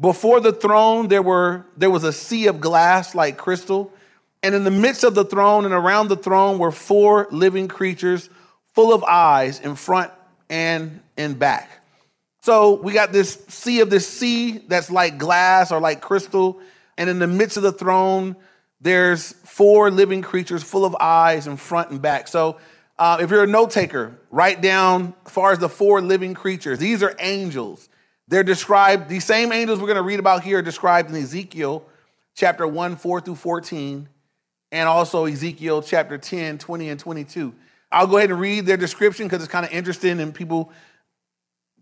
Before 0.00 0.40
the 0.40 0.52
throne, 0.52 1.08
there, 1.08 1.22
were, 1.22 1.66
there 1.76 1.90
was 1.90 2.04
a 2.04 2.12
sea 2.12 2.46
of 2.46 2.60
glass 2.60 3.14
like 3.14 3.36
crystal. 3.36 3.92
And 4.42 4.54
in 4.54 4.64
the 4.64 4.70
midst 4.70 5.04
of 5.04 5.14
the 5.14 5.24
throne 5.24 5.66
and 5.66 5.74
around 5.74 6.08
the 6.08 6.16
throne 6.16 6.58
were 6.58 6.72
four 6.72 7.28
living 7.30 7.68
creatures 7.68 8.30
full 8.72 8.94
of 8.94 9.04
eyes 9.04 9.60
in 9.60 9.76
front 9.76 10.10
and 10.48 11.00
in 11.18 11.34
back. 11.34 11.70
So 12.40 12.80
we 12.80 12.94
got 12.94 13.12
this 13.12 13.34
sea 13.48 13.80
of 13.80 13.90
this 13.90 14.08
sea 14.08 14.58
that's 14.66 14.90
like 14.90 15.18
glass 15.18 15.70
or 15.70 15.80
like 15.80 16.00
crystal. 16.00 16.58
And 16.96 17.10
in 17.10 17.18
the 17.18 17.26
midst 17.26 17.58
of 17.58 17.62
the 17.62 17.72
throne, 17.72 18.36
there's 18.80 19.32
four 19.44 19.90
living 19.90 20.22
creatures 20.22 20.62
full 20.62 20.86
of 20.86 20.96
eyes 20.98 21.46
in 21.46 21.58
front 21.58 21.90
and 21.90 22.00
back. 22.00 22.28
So 22.28 22.56
uh, 22.98 23.18
if 23.20 23.28
you're 23.28 23.44
a 23.44 23.46
note 23.46 23.70
taker, 23.70 24.18
write 24.30 24.62
down 24.62 25.12
as 25.26 25.32
far 25.32 25.52
as 25.52 25.58
the 25.58 25.68
four 25.68 26.00
living 26.00 26.32
creatures. 26.32 26.78
These 26.78 27.02
are 27.02 27.14
angels. 27.18 27.89
They're 28.30 28.44
described, 28.44 29.08
these 29.08 29.24
same 29.24 29.50
angels 29.50 29.80
we're 29.80 29.88
going 29.88 29.96
to 29.96 30.02
read 30.02 30.20
about 30.20 30.44
here 30.44 30.58
are 30.58 30.62
described 30.62 31.10
in 31.10 31.16
Ezekiel 31.16 31.84
chapter 32.36 32.64
1, 32.64 32.94
4 32.94 33.20
through 33.20 33.34
14, 33.34 34.08
and 34.70 34.88
also 34.88 35.24
Ezekiel 35.24 35.82
chapter 35.82 36.16
10, 36.16 36.58
20, 36.58 36.90
and 36.90 37.00
22. 37.00 37.52
I'll 37.90 38.06
go 38.06 38.18
ahead 38.18 38.30
and 38.30 38.38
read 38.38 38.66
their 38.66 38.76
description 38.76 39.26
because 39.26 39.42
it's 39.42 39.50
kind 39.50 39.66
of 39.66 39.72
interesting 39.72 40.20
and 40.20 40.32
people 40.32 40.72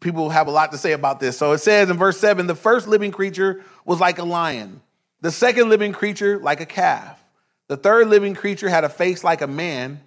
people 0.00 0.30
have 0.30 0.46
a 0.46 0.50
lot 0.50 0.72
to 0.72 0.78
say 0.78 0.92
about 0.92 1.20
this. 1.20 1.36
So 1.36 1.52
it 1.52 1.58
says 1.58 1.90
in 1.90 1.98
verse 1.98 2.18
7 2.18 2.46
the 2.46 2.54
first 2.54 2.88
living 2.88 3.10
creature 3.10 3.62
was 3.84 4.00
like 4.00 4.18
a 4.18 4.24
lion. 4.24 4.80
The 5.20 5.30
second 5.30 5.68
living 5.68 5.92
creature, 5.92 6.38
like 6.38 6.62
a 6.62 6.66
calf. 6.66 7.20
The 7.66 7.76
third 7.76 8.08
living 8.08 8.34
creature 8.34 8.70
had 8.70 8.84
a 8.84 8.88
face 8.88 9.22
like 9.22 9.42
a 9.42 9.46
man. 9.46 10.00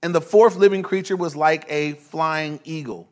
And 0.00 0.14
the 0.14 0.20
fourth 0.20 0.54
living 0.54 0.84
creature 0.84 1.16
was 1.16 1.34
like 1.34 1.64
a 1.68 1.94
flying 1.94 2.60
eagle. 2.62 3.08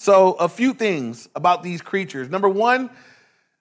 So, 0.00 0.32
a 0.32 0.48
few 0.48 0.72
things 0.72 1.28
about 1.34 1.62
these 1.62 1.82
creatures. 1.82 2.30
Number 2.30 2.48
one, 2.48 2.88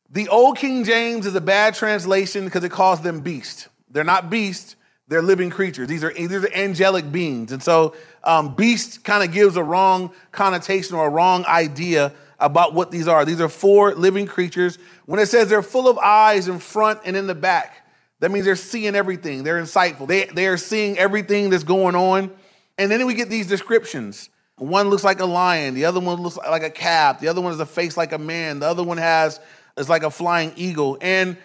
the 0.10 0.30
old 0.30 0.58
King 0.58 0.86
James 0.86 1.26
is 1.26 1.36
a 1.36 1.42
bad 1.42 1.76
translation 1.76 2.46
because 2.46 2.64
it 2.64 2.72
calls 2.72 3.02
them 3.02 3.20
beast. 3.20 3.68
They're 3.92 4.06
not 4.06 4.30
beasts, 4.30 4.78
they're 5.10 5.22
living 5.22 5.50
creatures. 5.50 5.90
These 5.90 6.02
are, 6.02 6.14
these 6.14 6.32
are 6.32 6.54
angelic 6.54 7.12
beings. 7.12 7.52
And 7.52 7.62
so, 7.62 7.94
um, 8.24 8.56
beast 8.56 9.04
kind 9.04 9.22
of 9.22 9.34
gives 9.34 9.58
a 9.58 9.64
wrong 9.66 10.12
connotation 10.32 10.96
or 10.96 11.08
a 11.08 11.10
wrong 11.10 11.44
idea 11.44 12.14
about 12.40 12.74
what 12.74 12.90
these 12.90 13.10
are. 13.10 13.26
These 13.26 13.42
are 13.42 13.50
four 13.50 13.94
living 13.94 14.26
creatures. 14.26 14.80
When 15.08 15.20
it 15.20 15.26
says 15.26 15.50
they're 15.50 15.62
full 15.62 15.90
of 15.90 15.98
eyes 15.98 16.48
in 16.48 16.60
front 16.60 17.02
and 17.04 17.18
in 17.18 17.28
the 17.28 17.36
back, 17.36 17.86
that 18.22 18.32
means 18.32 18.46
they're 18.46 18.56
seeing 18.56 18.96
everything. 18.96 19.44
They're 19.44 19.62
insightful. 19.62 20.08
They, 20.08 20.24
they 20.24 20.48
are 20.48 20.56
seeing 20.56 20.98
everything 20.98 21.50
that's 21.50 21.66
going 21.66 21.96
on. 21.96 22.32
And 22.78 22.90
then 22.90 23.06
we 23.06 23.14
get 23.14 23.28
these 23.28 23.48
descriptions. 23.48 24.30
One 24.60 24.90
looks 24.90 25.04
like 25.04 25.20
a 25.20 25.26
lion. 25.26 25.74
The 25.74 25.86
other 25.86 26.00
one 26.00 26.22
looks 26.22 26.38
like 26.38 26.64
a 26.64 26.70
calf. 26.70 27.20
The 27.20 27.28
other 27.28 27.42
one 27.42 27.52
has 27.52 27.60
a 27.60 27.66
face 27.66 27.98
like 27.98 28.12
a 28.12 28.18
man. 28.18 28.60
The 28.60 28.68
other 28.68 28.84
one 28.84 28.98
has 28.98 29.40
is 29.78 29.90
like 29.90 30.04
a 30.04 30.12
flying 30.12 30.54
eagle. 30.56 30.98
And 31.02 31.38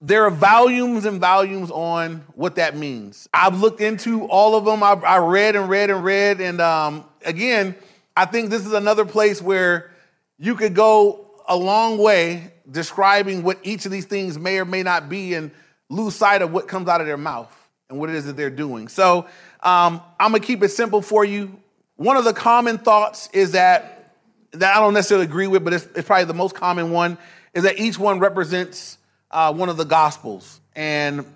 there 0.00 0.24
are 0.24 0.30
volumes 0.30 1.04
and 1.04 1.20
volumes 1.20 1.70
on 1.70 2.24
what 2.34 2.56
that 2.56 2.76
means. 2.76 3.28
I've 3.34 3.60
looked 3.60 3.80
into 3.80 4.26
all 4.26 4.54
of 4.54 4.64
them. 4.64 4.82
I've, 4.82 5.02
I 5.02 5.18
read 5.18 5.56
and 5.56 5.68
read 5.68 5.90
and 5.90 6.04
read, 6.04 6.40
and 6.40 6.60
um, 6.60 7.04
again, 7.24 7.74
I 8.16 8.24
think 8.24 8.50
this 8.50 8.64
is 8.64 8.72
another 8.72 9.04
place 9.04 9.42
where 9.42 9.90
you 10.38 10.54
could 10.54 10.74
go 10.74 11.26
a 11.48 11.56
long 11.56 11.98
way 11.98 12.52
describing 12.70 13.42
what 13.42 13.58
each 13.62 13.86
of 13.86 13.92
these 13.92 14.04
things 14.04 14.38
may 14.38 14.58
or 14.58 14.64
may 14.64 14.82
not 14.82 15.08
be 15.08 15.34
and 15.34 15.50
lose 15.88 16.14
sight 16.14 16.42
of 16.42 16.52
what 16.52 16.68
comes 16.68 16.88
out 16.88 17.00
of 17.00 17.06
their 17.06 17.16
mouth 17.16 17.52
and 17.88 17.98
what 17.98 18.08
it 18.08 18.14
is 18.14 18.26
that 18.26 18.36
they're 18.36 18.50
doing. 18.50 18.88
So 18.88 19.26
um, 19.62 20.00
I'm 20.20 20.32
gonna 20.32 20.40
keep 20.40 20.62
it 20.62 20.68
simple 20.68 21.02
for 21.02 21.24
you. 21.24 21.58
One 21.98 22.16
of 22.16 22.24
the 22.24 22.32
common 22.32 22.78
thoughts 22.78 23.28
is 23.32 23.52
that 23.52 24.14
that 24.52 24.76
I 24.76 24.80
don't 24.80 24.94
necessarily 24.94 25.26
agree 25.26 25.48
with, 25.48 25.62
but 25.62 25.74
it's, 25.74 25.86
it's 25.94 26.06
probably 26.06 26.24
the 26.24 26.32
most 26.32 26.54
common 26.54 26.90
one 26.90 27.18
is 27.52 27.64
that 27.64 27.78
each 27.78 27.98
one 27.98 28.18
represents 28.20 28.96
uh, 29.30 29.52
one 29.52 29.68
of 29.68 29.76
the 29.76 29.84
gospels 29.84 30.60
and 30.76 31.26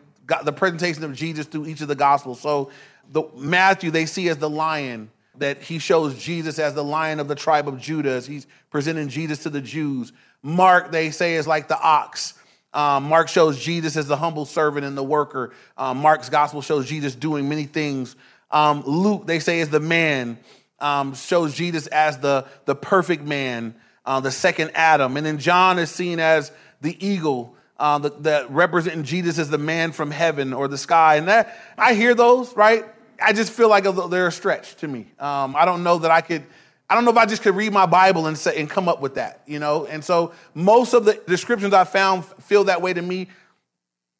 the 0.45 0.53
presentation 0.53 1.03
of 1.03 1.15
Jesus 1.15 1.47
through 1.47 1.67
each 1.67 1.81
of 1.81 1.89
the 1.89 1.97
gospels. 1.97 2.41
So 2.41 2.71
the 3.11 3.25
Matthew 3.37 3.91
they 3.91 4.07
see 4.07 4.29
as 4.29 4.39
the 4.39 4.49
lion 4.49 5.11
that 5.39 5.61
he 5.63 5.81
shows 5.81 6.17
Jesus 6.17 6.61
as 6.61 6.75
the 6.75 6.85
lion 6.85 7.19
of 7.19 7.27
the 7.27 7.35
tribe 7.35 7.67
of 7.67 7.81
Judah 7.81 8.21
he's 8.21 8.47
presenting 8.71 9.09
Jesus 9.09 9.43
to 9.43 9.51
the 9.51 9.61
Jews. 9.61 10.13
Mark 10.43 10.93
they 10.93 11.11
say 11.11 11.35
is 11.35 11.47
like 11.47 11.67
the 11.67 11.79
ox. 11.79 12.35
Um, 12.73 13.05
Mark 13.05 13.29
shows 13.29 13.63
Jesus 13.63 13.97
as 13.97 14.07
the 14.07 14.17
humble 14.17 14.47
servant 14.47 14.87
and 14.87 14.97
the 14.97 15.03
worker. 15.03 15.53
Um, 15.77 15.99
Mark's 15.99 16.31
gospel 16.31 16.63
shows 16.63 16.89
Jesus 16.89 17.15
doing 17.15 17.49
many 17.49 17.65
things. 17.65 18.17
Um, 18.53 18.83
Luke, 18.87 19.27
they 19.27 19.39
say, 19.41 19.61
is 19.61 19.71
the 19.71 19.81
man, 19.81 20.39
um, 20.79 21.15
shows 21.15 21.55
Jesus 21.55 21.87
as 21.89 22.19
the, 22.19 22.47
the 22.67 22.75
perfect 22.75 23.25
man, 23.25 23.75
uh, 24.05 24.21
the 24.21 24.31
second 24.31 24.73
Adam. 24.75 25.17
And 25.17 25.25
then 25.25 25.39
John 25.39 25.79
is 25.79 25.91
seen 25.91 26.21
as 26.21 26.53
the 26.81 26.97
eagle, 27.05 27.57
uh, 27.79 27.99
that 27.99 28.51
representing 28.51 29.05
Jesus 29.05 29.39
as 29.39 29.51
the 29.51 29.59
man 29.59 29.93
from 29.93 30.11
heaven 30.11 30.53
or 30.53 30.69
the 30.69 30.79
sky. 30.79 31.17
And 31.17 31.29
that 31.29 31.59
I 31.77 31.95
hear 31.95 32.15
those, 32.15 32.55
right? 32.55 32.85
I 33.21 33.33
just 33.33 33.53
feel 33.53 33.69
like 33.69 33.85
they're 34.11 34.27
a 34.27 34.33
stretch 34.33 34.77
to 34.77 34.89
me. 34.89 35.07
Um, 35.19 35.57
I 35.57 35.65
don't 35.65 35.83
know 35.83 35.99
that 35.99 36.11
I 36.11 36.21
could 36.21 36.45
I 36.93 36.95
don't 36.95 37.07
know 37.07 37.11
if 37.11 37.17
I 37.17 37.25
just 37.25 37.41
could 37.41 37.57
read 37.57 37.73
my 37.73 37.87
Bible 37.87 38.27
and 38.27 38.37
say 38.37 38.61
and 38.61 38.69
come 38.69 38.87
up 38.87 39.01
with 39.01 39.15
that, 39.15 39.41
you 39.47 39.59
know. 39.59 39.87
And 39.87 40.05
so 40.05 40.35
most 40.53 40.93
of 40.93 41.07
the 41.07 41.15
descriptions 41.27 41.73
I 41.73 41.85
found 41.85 42.27
feel 42.43 42.65
that 42.65 42.83
way 42.83 42.93
to 42.93 43.01
me. 43.01 43.29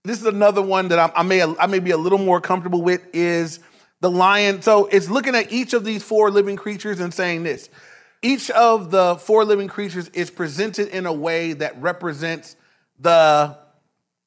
This 0.05 0.19
is 0.19 0.27
another 0.27 0.63
one 0.63 0.89
that 0.89 0.99
I, 0.99 1.13
I 1.15 1.23
may 1.23 1.43
I 1.43 1.67
may 1.67 1.81
be 1.81 1.91
a 1.91 1.99
little 1.99 2.19
more 2.19 2.41
comfortable 2.41 2.81
with 2.81 3.07
is 3.13 3.61
the 4.03 4.11
lion. 4.11 4.61
So 4.63 4.87
it's 4.87 5.09
looking 5.09 5.35
at 5.37 5.53
each 5.53 5.73
of 5.73 5.85
these 5.85 6.03
four 6.03 6.31
living 6.31 6.57
creatures 6.57 6.99
and 7.01 7.15
saying 7.15 7.45
this. 7.45 7.71
Each 8.21 8.51
of 8.51 8.91
the 8.91 9.15
four 9.17 9.45
living 9.45 9.69
creatures 9.69 10.09
is 10.09 10.29
presented 10.29 10.89
in 10.89 11.07
a 11.07 11.13
way 11.13 11.55
that 11.55 11.81
represents 11.81 12.57
the 12.99 13.57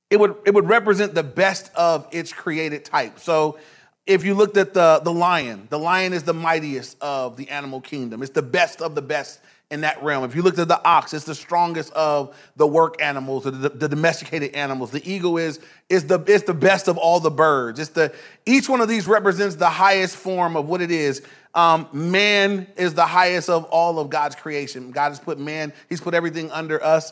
it 0.09 0.17
would 0.17 0.35
it 0.45 0.53
would 0.53 0.67
represent 0.67 1.13
the 1.13 1.23
best 1.23 1.71
of 1.75 2.07
its 2.11 2.31
created 2.31 2.85
type. 2.85 3.19
So 3.19 3.59
if 4.05 4.23
you 4.23 4.33
looked 4.33 4.55
at 4.55 4.73
the, 4.73 5.01
the 5.03 5.11
lion, 5.11 5.67
the 5.69 5.79
lion 5.79 6.13
is 6.13 6.23
the 6.23 6.33
mightiest 6.33 6.95
of 7.01 7.35
the 7.35 7.49
animal 7.49 7.81
kingdom. 7.81 8.21
It's 8.21 8.31
the 8.31 8.41
best 8.41 8.81
of 8.81 8.95
the 8.95 9.01
best 9.01 9.41
in 9.71 9.81
that 9.81 10.01
realm. 10.03 10.23
If 10.23 10.35
you 10.35 10.41
looked 10.41 10.59
at 10.59 10.67
the 10.67 10.83
ox, 10.85 11.13
it's 11.13 11.25
the 11.25 11.35
strongest 11.35 11.91
of 11.93 12.35
the 12.55 12.67
work 12.67 13.01
animals, 13.01 13.45
the, 13.45 13.51
the, 13.51 13.89
domesticated 13.89 14.53
animals. 14.53 14.91
The 14.91 15.07
eagle 15.09 15.37
is, 15.37 15.59
is 15.89 16.05
the, 16.05 16.19
it's 16.27 16.43
the 16.43 16.53
best 16.53 16.87
of 16.87 16.97
all 16.97 17.19
the 17.19 17.31
birds. 17.31 17.79
It's 17.79 17.89
the, 17.89 18.13
each 18.45 18.69
one 18.69 18.81
of 18.81 18.87
these 18.87 19.07
represents 19.07 19.55
the 19.55 19.69
highest 19.69 20.17
form 20.17 20.55
of 20.55 20.67
what 20.67 20.81
it 20.81 20.91
is. 20.91 21.23
Um, 21.55 21.87
man 21.93 22.67
is 22.77 22.93
the 22.93 23.05
highest 23.05 23.49
of 23.49 23.63
all 23.65 23.97
of 23.97 24.09
God's 24.09 24.35
creation. 24.35 24.91
God 24.91 25.09
has 25.09 25.19
put 25.19 25.39
man, 25.39 25.73
he's 25.89 26.01
put 26.01 26.13
everything 26.13 26.51
under 26.51 26.83
us. 26.83 27.11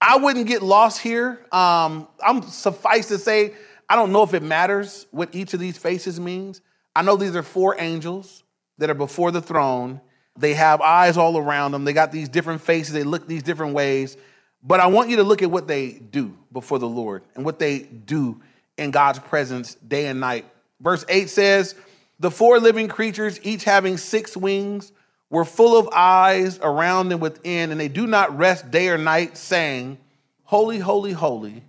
I 0.00 0.16
wouldn't 0.16 0.48
get 0.48 0.62
lost 0.62 1.00
here. 1.00 1.46
Um, 1.52 2.08
I'm 2.24 2.42
suffice 2.42 3.08
to 3.08 3.18
say, 3.18 3.54
I 3.88 3.94
don't 3.94 4.10
know 4.10 4.24
if 4.24 4.34
it 4.34 4.42
matters 4.42 5.06
what 5.10 5.34
each 5.34 5.54
of 5.54 5.60
these 5.60 5.78
faces 5.78 6.18
means. 6.18 6.60
I 6.96 7.02
know 7.02 7.16
these 7.16 7.36
are 7.36 7.42
four 7.42 7.76
angels 7.78 8.42
that 8.78 8.90
are 8.90 8.94
before 8.94 9.30
the 9.30 9.40
throne. 9.40 10.00
They 10.36 10.54
have 10.54 10.80
eyes 10.80 11.16
all 11.16 11.36
around 11.36 11.72
them. 11.72 11.84
They 11.84 11.92
got 11.92 12.12
these 12.12 12.28
different 12.28 12.62
faces. 12.62 12.92
They 12.92 13.02
look 13.02 13.26
these 13.26 13.42
different 13.42 13.74
ways. 13.74 14.16
But 14.62 14.80
I 14.80 14.86
want 14.86 15.10
you 15.10 15.16
to 15.16 15.24
look 15.24 15.42
at 15.42 15.50
what 15.50 15.66
they 15.66 15.92
do 15.92 16.36
before 16.52 16.78
the 16.78 16.88
Lord 16.88 17.22
and 17.34 17.44
what 17.44 17.58
they 17.58 17.80
do 17.80 18.40
in 18.78 18.90
God's 18.90 19.18
presence 19.18 19.74
day 19.74 20.06
and 20.06 20.20
night. 20.20 20.46
Verse 20.80 21.04
8 21.08 21.28
says, 21.28 21.74
The 22.20 22.30
four 22.30 22.58
living 22.60 22.88
creatures, 22.88 23.40
each 23.42 23.64
having 23.64 23.98
six 23.98 24.36
wings, 24.36 24.92
were 25.30 25.44
full 25.44 25.78
of 25.78 25.88
eyes 25.92 26.58
around 26.62 27.10
and 27.10 27.20
within, 27.20 27.70
and 27.70 27.80
they 27.80 27.88
do 27.88 28.06
not 28.06 28.36
rest 28.36 28.70
day 28.70 28.88
or 28.88 28.98
night, 28.98 29.36
saying, 29.36 29.98
Holy, 30.44 30.78
holy, 30.78 31.12
holy 31.12 31.64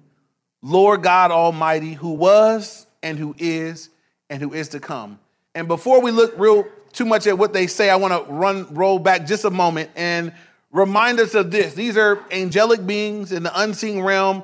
Lord 0.61 1.03
God 1.03 1.31
Almighty, 1.31 1.93
who 1.93 2.13
was 2.13 2.85
and 3.01 3.19
who 3.19 3.35
is 3.37 3.89
and 4.29 4.41
who 4.41 4.53
is 4.53 4.69
to 4.69 4.79
come. 4.79 5.19
And 5.53 5.67
before 5.67 6.01
we 6.01 6.09
look 6.11 6.33
real 6.37 6.65
too 6.93 7.05
much 7.05 7.27
at 7.27 7.37
what 7.37 7.53
they 7.53 7.67
say, 7.67 7.89
I 7.89 7.95
want 7.95 8.13
to 8.13 8.31
run 8.31 8.73
roll 8.73 8.99
back 8.99 9.25
just 9.25 9.43
a 9.45 9.49
moment 9.49 9.89
and 9.95 10.33
remind 10.71 11.19
us 11.19 11.33
of 11.33 11.51
this. 11.51 11.73
These 11.73 11.97
are 11.97 12.23
angelic 12.31 12.85
beings 12.85 13.31
in 13.31 13.43
the 13.43 13.59
unseen 13.59 14.01
realm. 14.01 14.43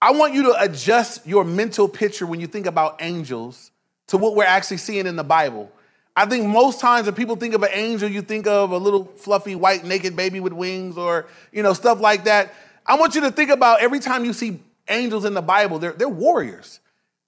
I 0.00 0.12
want 0.12 0.34
you 0.34 0.44
to 0.44 0.62
adjust 0.62 1.26
your 1.26 1.44
mental 1.44 1.88
picture 1.88 2.26
when 2.26 2.40
you 2.40 2.46
think 2.46 2.66
about 2.66 2.96
angels 3.00 3.70
to 4.08 4.16
what 4.16 4.36
we're 4.36 4.44
actually 4.44 4.76
seeing 4.76 5.06
in 5.06 5.16
the 5.16 5.24
Bible. 5.24 5.70
I 6.14 6.24
think 6.26 6.46
most 6.46 6.80
times 6.80 7.06
when 7.06 7.14
people 7.14 7.36
think 7.36 7.54
of 7.54 7.62
an 7.62 7.70
angel, 7.72 8.08
you 8.08 8.22
think 8.22 8.46
of 8.46 8.70
a 8.70 8.78
little 8.78 9.04
fluffy 9.04 9.54
white 9.54 9.84
naked 9.84 10.16
baby 10.16 10.40
with 10.40 10.52
wings 10.52 10.96
or, 10.96 11.26
you 11.52 11.62
know, 11.62 11.72
stuff 11.74 12.00
like 12.00 12.24
that. 12.24 12.54
I 12.86 12.96
want 12.96 13.14
you 13.14 13.20
to 13.22 13.30
think 13.30 13.50
about 13.50 13.80
every 13.80 14.00
time 14.00 14.24
you 14.24 14.32
see 14.32 14.60
angels 14.88 15.24
in 15.24 15.34
the 15.34 15.42
Bible, 15.42 15.78
they're, 15.78 15.92
they're 15.92 16.08
warriors. 16.08 16.80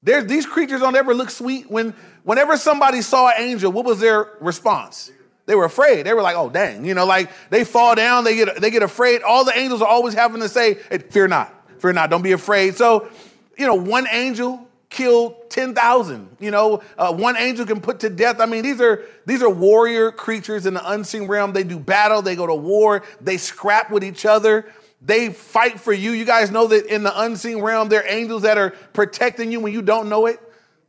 They're, 0.03 0.23
these 0.23 0.47
creatures 0.47 0.81
don't 0.81 0.97
ever 0.97 1.15
look 1.15 1.31
sweet. 1.31 1.71
When, 1.71 1.95
whenever 2.23 2.57
somebody 2.57 3.03
saw 3.03 3.29
an 3.29 3.35
angel, 3.39 3.73
what 3.73 3.85
was 3.85 4.01
their 4.01 4.31
response? 4.41 5.11
They 5.47 5.55
were 5.55 5.65
afraid. 5.65 6.05
They 6.05 6.13
were 6.13 6.23
like, 6.23 6.37
oh, 6.37 6.51
dang. 6.51 6.85
You 6.85 6.95
know, 6.95 7.07
like 7.07 7.31
they 7.51 7.65
fall 7.65 7.95
down, 7.95 8.25
they 8.25 8.37
get, 8.37 8.61
they 8.61 8.71
get 8.71 8.83
afraid. 8.83 9.23
All 9.23 9.45
the 9.45 9.57
angels 9.57 9.83
are 9.83 9.89
always 9.89 10.15
having 10.15 10.41
to 10.41 10.49
say, 10.49 10.79
hey, 10.91 10.99
fear 10.99 11.27
not, 11.27 11.53
fear 11.81 11.93
not, 11.93 12.11
don't 12.11 12.23
be 12.23 12.33
afraid. 12.33 12.77
So, 12.77 13.09
you 13.57 13.67
know, 13.67 13.75
one 13.75 14.07
angel 14.11 14.69
killed 14.91 15.51
10,000. 15.51 16.37
You 16.39 16.51
know, 16.51 16.83
uh, 16.97 17.13
one 17.13 17.37
angel 17.37 17.67
can 17.67 17.81
put 17.81 18.01
to 18.01 18.11
death. 18.11 18.41
I 18.41 18.47
mean, 18.47 18.63
these 18.63 18.81
are 18.81 19.05
these 19.27 19.43
are 19.43 19.51
warrior 19.51 20.13
creatures 20.13 20.67
in 20.67 20.75
the 20.75 20.91
unseen 20.91 21.27
realm. 21.27 21.53
They 21.53 21.65
do 21.65 21.79
battle, 21.79 22.23
they 22.23 22.37
go 22.37 22.47
to 22.47 22.55
war, 22.55 23.03
they 23.21 23.37
scrap 23.37 23.91
with 23.91 24.05
each 24.05 24.25
other. 24.25 24.67
They 25.01 25.31
fight 25.31 25.79
for 25.81 25.93
you. 25.93 26.13
You 26.13 26.25
guys 26.25 26.51
know 26.51 26.67
that 26.69 26.87
in 26.87 27.03
the 27.03 27.21
unseen 27.21 27.61
realm, 27.61 27.89
there 27.89 28.03
are 28.03 28.09
angels 28.09 28.43
that 28.43 28.59
are 28.59 28.71
protecting 28.93 29.53
you 29.53 29.61
when 29.61 29.73
you 29.73 29.83
don't 29.83 30.09
know 30.09 30.27
it. 30.27 30.41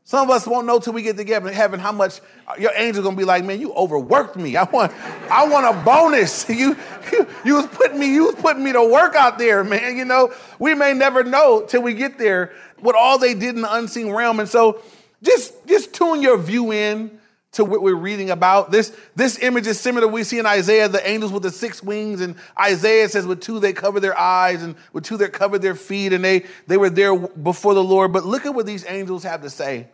Some 0.09 0.27
of 0.27 0.35
us 0.35 0.47
won't 0.47 0.65
know 0.65 0.79
till 0.79 0.93
we 0.93 1.03
get 1.03 1.17
together 1.17 1.49
in 1.49 1.53
heaven 1.53 1.79
how 1.79 1.91
much 1.91 2.19
your 2.57 2.75
angel's 2.75 3.05
gonna 3.05 3.15
be 3.15 3.25
like, 3.25 3.45
man, 3.45 3.61
you 3.61 3.71
overworked 3.73 4.35
me. 4.37 4.57
I 4.57 4.63
want, 4.63 4.91
I 5.29 5.47
want 5.47 5.67
a 5.67 5.83
bonus. 5.83 6.49
You, 6.59 6.75
you, 7.11 7.27
you 7.45 7.55
was 7.55 7.67
putting 7.67 7.99
me, 7.99 8.11
you 8.11 8.25
was 8.25 8.35
putting 8.35 8.63
me 8.63 8.73
to 8.73 8.83
work 8.83 9.13
out 9.13 9.37
there, 9.37 9.63
man. 9.63 9.97
You 9.97 10.05
know, 10.05 10.33
we 10.57 10.73
may 10.73 10.93
never 10.93 11.23
know 11.23 11.61
till 11.61 11.83
we 11.83 11.93
get 11.93 12.17
there 12.17 12.53
what 12.79 12.95
all 12.95 13.19
they 13.19 13.35
did 13.35 13.55
in 13.55 13.61
the 13.61 13.71
unseen 13.71 14.09
realm. 14.09 14.39
And 14.39 14.49
so 14.49 14.81
just, 15.21 15.67
just 15.67 15.93
tune 15.93 16.23
your 16.23 16.39
view 16.39 16.71
in 16.71 17.19
to 17.53 17.65
what 17.65 17.81
we're 17.81 17.95
reading 17.95 18.29
about. 18.29 18.71
This, 18.71 18.95
this 19.15 19.41
image 19.41 19.65
is 19.65 19.79
similar 19.79 20.07
we 20.07 20.23
see 20.23 20.37
in 20.37 20.45
Isaiah, 20.45 20.87
the 20.87 21.07
angels 21.07 21.31
with 21.31 21.43
the 21.43 21.51
six 21.51 21.81
wings. 21.81 22.21
And 22.21 22.35
Isaiah 22.59 23.09
says, 23.09 23.25
with 23.25 23.41
two 23.41 23.59
they 23.59 23.73
cover 23.73 23.99
their 23.99 24.17
eyes, 24.17 24.61
and 24.61 24.75
with 24.93 25.03
two 25.03 25.17
they 25.17 25.29
covered 25.29 25.61
their 25.61 25.75
feet, 25.75 26.13
and 26.13 26.23
they, 26.23 26.45
they 26.67 26.77
were 26.77 26.89
there 26.89 27.15
before 27.17 27.73
the 27.73 27.83
Lord. 27.83 28.13
But 28.13 28.25
look 28.25 28.45
at 28.45 28.53
what 28.53 28.65
these 28.65 28.85
angels 28.87 29.23
have 29.23 29.41
to 29.41 29.49
say 29.49 29.87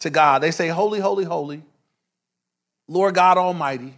to 0.00 0.10
God. 0.10 0.42
They 0.42 0.50
say, 0.50 0.68
Holy, 0.68 1.00
holy, 1.00 1.24
holy, 1.24 1.62
Lord 2.88 3.14
God 3.14 3.36
Almighty, 3.36 3.94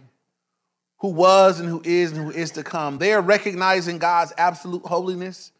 who 0.99 1.09
was 1.09 1.59
and 1.59 1.69
who 1.69 1.81
is 1.85 2.11
and 2.11 2.25
who 2.25 2.31
is 2.31 2.51
to 2.51 2.63
come. 2.63 2.97
They 2.97 3.13
are 3.13 3.21
recognizing 3.21 3.97
God's 3.97 4.33
absolute 4.37 4.85
holiness. 4.85 5.51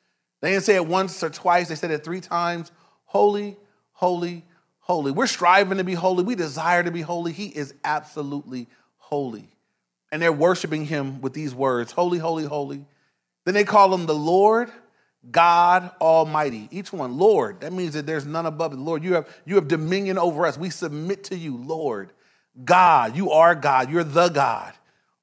They 0.41 0.51
didn't 0.51 0.63
say 0.63 0.75
it 0.75 0.85
once 0.85 1.23
or 1.23 1.29
twice, 1.29 1.69
they 1.69 1.75
said 1.75 1.91
it 1.91 2.03
three 2.03 2.21
times. 2.21 2.71
Holy, 3.05 3.57
holy, 3.93 4.43
holy. 4.85 5.11
We're 5.11 5.27
striving 5.27 5.79
to 5.79 5.83
be 5.83 5.95
holy. 5.95 6.23
We 6.23 6.35
desire 6.35 6.83
to 6.83 6.91
be 6.91 7.01
holy. 7.01 7.31
He 7.31 7.47
is 7.47 7.73
absolutely 7.83 8.67
holy. 8.97 9.49
And 10.11 10.21
they're 10.21 10.31
worshiping 10.31 10.85
him 10.85 11.21
with 11.21 11.33
these 11.33 11.53
words 11.53 11.91
Holy, 11.91 12.19
holy, 12.19 12.45
holy. 12.45 12.85
Then 13.43 13.55
they 13.55 13.63
call 13.63 13.93
him 13.93 14.05
the 14.05 14.15
Lord 14.15 14.71
God 15.29 15.89
Almighty. 15.99 16.69
Each 16.71 16.93
one, 16.93 17.17
Lord. 17.17 17.61
That 17.61 17.73
means 17.73 17.95
that 17.95 18.05
there's 18.05 18.25
none 18.25 18.45
above 18.45 18.71
the 18.71 18.77
Lord. 18.77 19.03
You 19.03 19.15
have, 19.15 19.27
you 19.43 19.55
have 19.55 19.67
dominion 19.67 20.19
over 20.19 20.45
us. 20.45 20.57
We 20.57 20.69
submit 20.69 21.25
to 21.25 21.35
you, 21.35 21.57
Lord. 21.57 22.11
God, 22.63 23.17
you 23.17 23.31
are 23.31 23.55
God. 23.55 23.89
You're 23.89 24.03
the 24.03 24.29
God. 24.29 24.73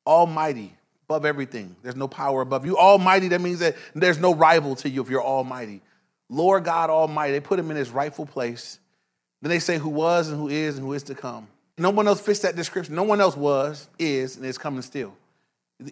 Almighty, 0.05 0.77
above 1.09 1.25
everything. 1.25 1.77
There's 1.83 1.95
no 1.95 2.09
power 2.09 2.41
above 2.41 2.67
you. 2.67 2.77
Almighty, 2.77 3.29
that 3.29 3.41
means 3.41 3.61
that 3.61 3.77
there's 3.95 4.19
no 4.19 4.35
rival 4.35 4.75
to 4.77 4.89
you 4.89 5.03
if 5.03 5.09
you're 5.09 5.23
Almighty. 5.23 5.83
Lord 6.29 6.65
God 6.65 6.91
Almighty, 6.91 7.33
they 7.33 7.41
put 7.41 7.61
him 7.61 7.71
in 7.71 7.77
his 7.77 7.91
rightful 7.91 8.27
place. 8.27 8.81
Then 9.43 9.51
they 9.51 9.59
say 9.59 9.77
who 9.77 9.89
was 9.89 10.29
and 10.29 10.39
who 10.39 10.49
is 10.49 10.79
and 10.79 10.87
who 10.87 10.93
is 10.93 11.03
to 11.05 11.15
come. 11.15 11.49
No 11.77 11.91
one 11.91 12.07
else 12.07 12.21
fits 12.21 12.41
that 12.41 12.55
description. 12.55 12.95
No 12.95 13.03
one 13.03 13.21
else 13.21 13.37
was, 13.37 13.89
is, 13.99 14.37
and 14.37 14.47
is 14.47 14.57
coming 14.57 14.83
still. 14.83 15.15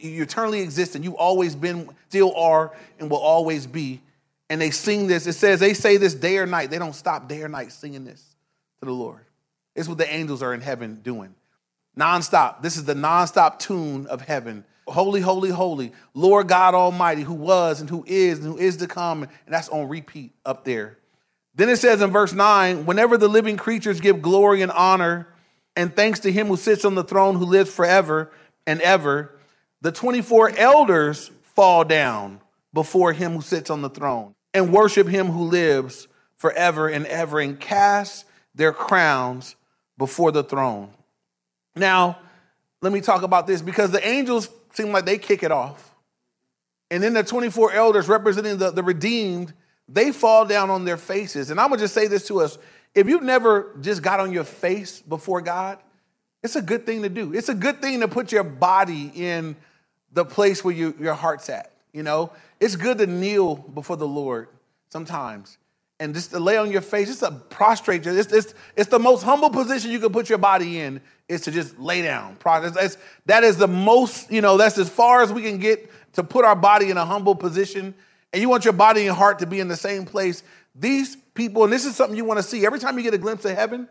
You 0.01 0.23
eternally 0.23 0.61
exist 0.61 0.95
and 0.95 1.05
you've 1.05 1.15
always 1.15 1.57
been, 1.57 1.89
still 2.09 2.35
are, 2.37 2.73
and 3.01 3.11
will 3.11 3.19
always 3.19 3.67
be. 3.67 4.01
And 4.49 4.61
they 4.61 4.71
sing 4.71 5.09
this. 5.09 5.27
It 5.27 5.33
says 5.33 5.59
they 5.59 5.75
say 5.75 5.97
this 5.97 6.15
day 6.15 6.39
or 6.39 6.47
night. 6.47 6.71
They 6.71 6.79
don't 6.79 6.95
stop 6.95 7.29
day 7.29 7.43
or 7.43 7.49
night 7.49 7.73
singing 7.73 8.05
this 8.05 8.23
to 8.81 8.87
the 8.87 8.93
Lord. 8.93 9.25
It's 9.75 9.89
what 9.89 9.99
the 9.99 10.13
angels 10.13 10.43
are 10.43 10.55
in 10.55 10.61
heaven 10.61 11.01
doing. 11.03 11.35
Nonstop. 11.99 12.63
This 12.63 12.77
is 12.77 12.85
the 12.85 12.95
nonstop 12.95 13.59
tune 13.59 14.07
of 14.07 14.23
heaven. 14.23 14.65
Holy, 14.87 15.21
holy, 15.21 15.51
holy, 15.51 15.93
Lord 16.15 16.49
God 16.49 16.75
Almighty, 16.75 17.23
who 17.23 17.35
was 17.35 17.81
and 17.81 17.89
who 17.89 18.05
is 18.07 18.39
and 18.39 18.49
who 18.49 18.59
is 18.59 18.77
to 18.79 18.87
come. 18.87 19.23
And 19.23 19.55
that's 19.55 19.69
on 19.69 19.89
repeat 19.89 20.33
up 20.45 20.65
there. 20.65 20.99
Then 21.55 21.69
it 21.69 21.79
says 21.79 22.01
in 22.01 22.11
verse 22.11 22.33
9 22.33 22.87
whenever 22.87 23.17
the 23.17 23.29
living 23.29 23.57
creatures 23.57 24.01
give 24.01 24.23
glory 24.23 24.63
and 24.63 24.73
honor 24.73 25.29
and 25.77 25.95
thanks 25.95 26.21
to 26.21 26.33
him 26.33 26.49
who 26.49 26.57
sits 26.57 26.85
on 26.85 26.95
the 26.95 27.05
throne, 27.05 27.37
who 27.37 27.45
lives 27.45 27.73
forever 27.73 28.31
and 28.67 28.81
ever, 28.81 29.39
the 29.81 29.93
24 29.93 30.57
elders 30.57 31.31
fall 31.43 31.85
down 31.85 32.41
before 32.73 33.13
him 33.13 33.33
who 33.33 33.41
sits 33.41 33.71
on 33.71 33.83
the 33.83 33.91
throne 33.91 34.35
and 34.55 34.73
worship 34.73 35.09
him 35.09 35.29
who 35.29 35.45
lives 35.45 36.09
forever 36.37 36.89
and 36.89 37.07
ever 37.07 37.41
and 37.41 37.61
cast 37.61 38.25
their 38.55 38.73
crowns 38.73 39.57
before 39.99 40.33
the 40.33 40.43
throne. 40.43 40.91
Now, 41.77 42.19
let 42.83 42.93
me 42.93 43.01
talk 43.01 43.23
about 43.23 43.47
this 43.47 43.63
because 43.63 43.91
the 43.91 44.07
angels 44.07 44.49
seem 44.73 44.93
like 44.93 45.05
they 45.05 45.19
kick 45.19 45.43
it 45.43 45.53
off. 45.53 45.95
And 46.91 47.03
then 47.03 47.13
the 47.13 47.23
24 47.23 47.73
elders 47.73 48.09
representing 48.09 48.59
the, 48.59 48.71
the 48.71 48.83
redeemed, 48.83 49.53
they 49.93 50.13
fall 50.13 50.45
down 50.45 50.71
on 50.71 50.85
their 50.85 50.97
faces. 50.97 51.51
And 51.51 51.61
I'm 51.61 51.69
gonna 51.69 51.81
just 51.81 51.95
say 51.95 52.07
this 52.07 52.27
to 52.29 52.41
us 52.41 52.59
if 52.95 53.09
you've 53.09 53.23
never 53.23 53.75
just 53.81 54.03
got 54.03 54.21
on 54.21 54.33
your 54.33 54.45
face 54.45 55.01
before 55.01 55.41
God, 55.41 55.79
it's 56.43 56.57
a 56.57 56.63
good 56.63 56.87
thing 56.87 57.03
to 57.03 57.09
do. 57.09 57.35
It's 57.35 57.49
a 57.49 57.55
good 57.55 57.81
thing 57.81 58.01
to 58.01 58.09
put 58.09 58.33
your 58.33 58.45
body 58.45 59.13
in 59.15 59.57
the 60.13 60.25
place 60.25 60.65
where 60.65 60.75
you, 60.75 60.95
your 60.99 61.15
heart's 61.15 61.49
at. 61.49 61.73
You 61.93 62.03
know, 62.03 62.33
it's 62.59 62.77
good 62.77 62.99
to 62.99 63.07
kneel 63.07 63.57
before 63.57 63.97
the 63.97 64.09
Lord 64.09 64.49
sometimes 64.89 65.59
and 65.99 66.15
just 66.15 66.31
to 66.31 66.41
lay 66.41 66.57
on 66.57 66.71
your 66.71 66.81
face, 66.81 67.09
just 67.09 67.21
to 67.21 67.31
prostrate. 67.31 68.07
It's, 68.07 68.33
it's, 68.33 68.55
it's 68.75 68.89
the 68.89 68.99
most 68.99 69.23
humble 69.23 69.51
position 69.51 69.91
you 69.91 70.01
can 70.01 70.13
put 70.13 70.29
your 70.29 70.39
body 70.39 70.81
in 70.81 71.01
is 71.29 71.43
to 71.43 71.51
just 71.51 71.79
lay 71.79 72.03
down. 72.03 72.37
It's, 72.45 72.97
that 73.27 73.45
is 73.45 73.59
the 73.59 73.69
most, 73.69 74.31
you 74.33 74.41
know, 74.41 74.57
that's 74.57 74.79
as 74.79 74.89
far 74.89 75.23
as 75.23 75.33
we 75.33 75.43
can 75.43 75.59
get 75.59 75.91
to 76.15 76.25
put 76.25 76.45
our 76.45 76.57
body 76.57 76.91
in 76.91 76.97
a 76.97 77.05
humble 77.05 77.35
position. 77.35 77.95
And 78.33 78.41
you 78.41 78.49
want 78.49 78.65
your 78.65 78.73
body 78.73 79.07
and 79.07 79.17
heart 79.17 79.41
to 79.41 79.47
be 79.47 79.61
in 79.61 79.69
the 79.69 79.77
same 79.77 80.05
place. 80.05 80.43
These 80.75 81.17
people, 81.35 81.65
and 81.65 81.73
this 81.73 81.85
is 81.85 81.97
something 81.97 82.17
you 82.17 82.25
want 82.25 82.39
to 82.39 82.43
see 82.43 82.65
every 82.65 82.79
time 82.79 82.97
you 82.97 83.03
get 83.03 83.15
a 83.15 83.19
glimpse 83.19 83.45
of 83.45 83.57
heaven, 83.57 83.89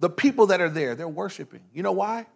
the 0.00 0.10
people 0.10 0.46
that 0.46 0.60
are 0.60 0.68
there, 0.68 0.94
they're 0.94 1.08
worshiping. 1.08 1.60
You 1.72 1.82
know 1.82 1.92
why? 1.92 2.26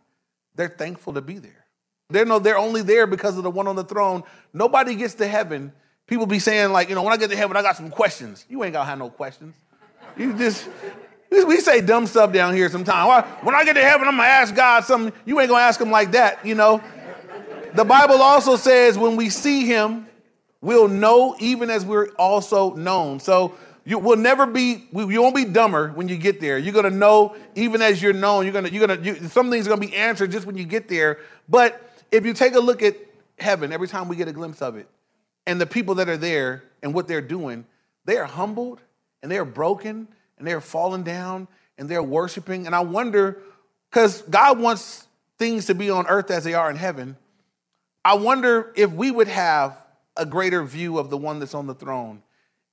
They're 0.55 0.69
thankful 0.69 1.15
to 1.15 1.21
be 1.21 1.39
there. 1.39 1.67
They're 2.09 2.25
no, 2.25 2.39
they're 2.39 2.59
only 2.59 2.83
there 2.83 3.07
because 3.07 3.37
of 3.37 3.43
the 3.43 3.51
one 3.51 3.67
on 3.67 3.77
the 3.77 3.85
throne. 3.85 4.25
Nobody 4.53 4.95
gets 4.95 5.15
to 5.15 5.27
heaven 5.27 5.73
People 6.11 6.27
be 6.27 6.41
saying, 6.41 6.73
like, 6.73 6.89
you 6.89 6.97
know, 6.97 7.05
when 7.05 7.13
I 7.13 7.17
get 7.17 7.31
to 7.31 7.37
heaven, 7.37 7.57
I 7.57 7.63
got 7.63 7.77
some 7.77 7.89
questions. 7.89 8.45
You 8.49 8.65
ain't 8.65 8.73
got 8.73 8.81
to 8.81 8.87
have 8.87 8.99
no 8.99 9.11
questions. 9.11 9.55
You 10.17 10.37
just, 10.37 10.69
we 11.31 11.61
say 11.61 11.81
dumb 11.81 12.09
stuff 12.09 12.33
down 12.33 12.53
here 12.53 12.69
sometimes. 12.69 13.25
When 13.45 13.55
I 13.55 13.65
get 13.65 13.75
to 13.75 13.81
heaven, 13.81 14.09
I'm 14.09 14.17
to 14.17 14.23
ask 14.25 14.53
God 14.53 14.85
something. 14.85 15.13
You 15.25 15.39
ain't 15.39 15.51
to 15.51 15.55
ask 15.55 15.81
him 15.81 15.93
like 15.93 16.11
that, 16.11 16.45
you 16.45 16.57
know. 16.57 16.83
The 17.75 17.85
Bible 17.85 18.21
also 18.21 18.57
says 18.57 18.99
when 18.99 19.15
we 19.15 19.31
see 19.31 19.67
him, 19.67 20.09
we'll 20.61 20.89
know 20.89 21.37
even 21.39 21.71
as 21.71 21.85
we're 21.85 22.09
also 22.11 22.75
known. 22.75 23.21
So 23.21 23.55
you 23.85 23.99
will 23.99 24.17
never 24.17 24.47
be, 24.47 24.89
you 24.93 25.23
won't 25.23 25.35
be 25.35 25.45
dumber 25.45 25.89
when 25.89 26.09
you 26.09 26.17
get 26.17 26.41
there. 26.41 26.59
You're 26.59 26.83
to 26.83 26.91
know 26.91 27.37
even 27.55 27.83
as 27.83 28.03
you're 28.03 28.13
known. 28.13 28.45
You're 28.45 28.61
to, 28.61 28.73
you're 28.73 28.87
to, 28.87 29.03
you, 29.03 29.15
some 29.29 29.51
things 29.51 29.67
are 29.67 29.71
to 29.71 29.77
be 29.77 29.95
answered 29.95 30.31
just 30.31 30.47
when 30.47 30.57
you 30.57 30.65
get 30.65 30.89
there. 30.89 31.19
But 31.49 31.91
if 32.13 32.27
you 32.27 32.35
take 32.35 32.55
a 32.55 32.61
look 32.61 32.83
at 32.83 32.97
heaven, 33.39 33.73
every 33.73 33.89
time 33.89 34.09
we 34.09 34.17
get 34.17 34.29
a 34.29 34.33
glimpse 34.33 34.61
of 34.61 34.77
it, 34.77 34.87
and 35.47 35.61
the 35.61 35.67
people 35.67 35.97
that 35.97 36.09
are 36.09 36.19
there 36.19 36.63
and 36.83 36.93
what 36.93 37.09
they're 37.09 37.23
doing, 37.23 37.65
they 38.05 38.19
are 38.19 38.27
humbled 38.27 38.81
and 39.23 39.33
they 39.33 39.39
are 39.39 39.45
broken 39.45 40.07
and 40.39 40.47
they 40.47 40.53
are 40.53 40.61
falling 40.61 41.03
down 41.03 41.49
and 41.79 41.89
they're 41.89 42.03
worshiping. 42.03 42.67
And 42.67 42.75
I 42.75 42.81
wonder, 42.81 43.39
because 43.91 44.23
God 44.23 44.59
wants 44.59 45.07
things 45.39 45.67
to 45.67 45.75
be 45.75 45.89
on 45.89 46.07
earth 46.07 46.31
as 46.31 46.45
they 46.45 46.55
are 46.55 46.71
in 46.71 46.77
heaven, 46.77 47.17
I 48.05 48.15
wonder 48.15 48.73
if 48.77 48.93
we 48.93 49.11
would 49.11 49.29
have 49.29 49.77
a 50.21 50.27
greater 50.27 50.63
view 50.63 50.99
of 50.99 51.09
the 51.09 51.17
one 51.17 51.39
that's 51.41 51.55
on 51.55 51.67
the 51.67 51.75
throne. 51.75 52.23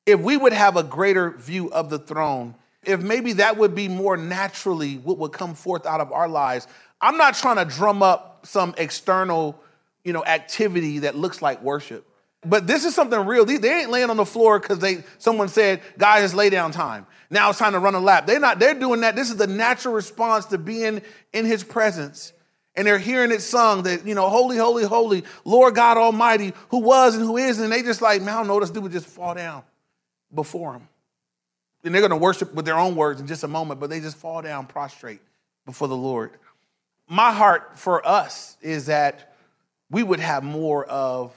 If 0.06 0.20
we 0.20 0.36
would 0.36 0.54
have 0.54 0.76
a 0.76 0.84
greater 0.84 1.32
view 1.32 1.72
of 1.72 1.90
the 1.90 1.98
throne, 1.98 2.56
if 2.84 3.02
maybe 3.02 3.34
that 3.34 3.58
would 3.58 3.74
be 3.74 3.88
more 3.88 4.18
naturally 4.18 4.96
what 4.96 5.18
would 5.18 5.32
come 5.32 5.56
forth 5.56 5.86
out 5.86 6.02
of 6.02 6.12
our 6.12 6.28
lives. 6.28 6.68
I'm 7.02 7.18
not 7.18 7.36
trying 7.36 7.58
to 7.58 7.66
drum 7.66 8.04
up 8.04 8.46
some 8.46 8.76
external, 8.78 9.60
you 10.04 10.14
know, 10.14 10.24
activity 10.26 11.00
that 11.00 11.16
looks 11.16 11.42
like 11.42 11.62
worship. 11.62 12.06
But 12.46 12.68
this 12.68 12.86
is 12.86 12.94
something 12.94 13.20
real. 13.26 13.46
They, 13.46 13.58
they 13.58 13.82
ain't 13.82 13.90
laying 13.90 14.10
on 14.10 14.18
the 14.18 14.26
floor 14.26 14.60
because 14.60 14.80
they 14.80 15.04
someone 15.18 15.48
said, 15.48 15.82
guys, 15.98 16.24
it's 16.24 16.34
lay 16.34 16.50
down 16.50 16.72
time. 16.72 17.08
Now 17.30 17.50
it's 17.50 17.60
time 17.60 17.74
to 17.74 17.80
run 17.80 17.96
a 17.96 18.00
lap. 18.00 18.28
They're 18.28 18.40
not, 18.40 18.60
they're 18.60 18.74
doing 18.74 19.02
that. 19.02 19.16
This 19.16 19.30
is 19.30 19.38
the 19.38 19.48
natural 19.48 19.94
response 19.94 20.46
to 20.48 20.58
being 20.58 21.02
in 21.34 21.46
his 21.46 21.64
presence. 21.64 22.34
And 22.78 22.88
they're 22.88 23.00
hearing 23.00 23.32
it 23.32 23.42
sung 23.42 23.84
that, 23.84 24.06
you 24.06 24.16
know, 24.16 24.30
holy, 24.30 24.56
holy, 24.56 24.86
holy, 24.86 25.24
Lord 25.44 25.76
God 25.76 25.98
Almighty, 25.98 26.54
who 26.70 26.78
was 26.78 27.16
and 27.16 27.26
who 27.26 27.36
is. 27.36 27.60
And 27.60 27.72
they 27.72 27.82
just 27.82 28.02
like, 28.02 28.22
man, 28.22 28.36
I 28.36 28.38
don't 28.38 28.48
know, 28.48 28.60
this 28.60 28.70
dude 28.70 28.84
would 28.84 28.92
just 28.92 29.08
fall 29.08 29.34
down 29.34 29.64
before 30.34 30.74
him. 30.74 30.88
And 31.84 31.94
they're 31.94 32.02
going 32.02 32.12
to 32.12 32.18
worship 32.18 32.54
with 32.54 32.66
their 32.66 32.78
own 32.78 32.96
words 32.96 33.20
in 33.20 33.28
just 33.28 33.44
a 33.44 33.48
moment, 33.48 33.80
but 33.80 33.90
they 33.90 34.00
just 34.00 34.16
fall 34.16 34.42
down 34.42 34.68
prostrate 34.68 35.22
before 35.66 35.88
the 35.88 35.98
Lord. 35.98 36.32
My 37.10 37.32
heart 37.32 37.80
for 37.80 38.06
us 38.08 38.58
is 38.62 38.86
that 38.86 39.36
we 39.90 40.04
would 40.04 40.20
have 40.20 40.44
more 40.44 40.86
of 40.86 41.34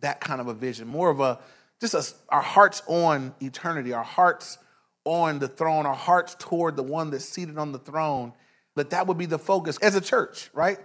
that 0.00 0.20
kind 0.20 0.40
of 0.40 0.48
a 0.48 0.54
vision, 0.54 0.88
more 0.88 1.10
of 1.10 1.20
a 1.20 1.38
just 1.80 1.94
a, 1.94 2.32
our 2.32 2.42
hearts 2.42 2.82
on 2.86 3.34
eternity, 3.40 3.92
our 3.92 4.04
hearts 4.04 4.58
on 5.04 5.40
the 5.40 5.48
throne, 5.48 5.84
our 5.84 5.94
hearts 5.94 6.36
toward 6.38 6.76
the 6.76 6.82
one 6.82 7.10
that's 7.10 7.24
seated 7.24 7.58
on 7.58 7.72
the 7.72 7.78
throne, 7.78 8.32
that 8.76 8.90
that 8.90 9.06
would 9.06 9.18
be 9.18 9.26
the 9.26 9.38
focus 9.38 9.78
as 9.78 9.94
a 9.94 10.00
church, 10.00 10.50
right? 10.52 10.78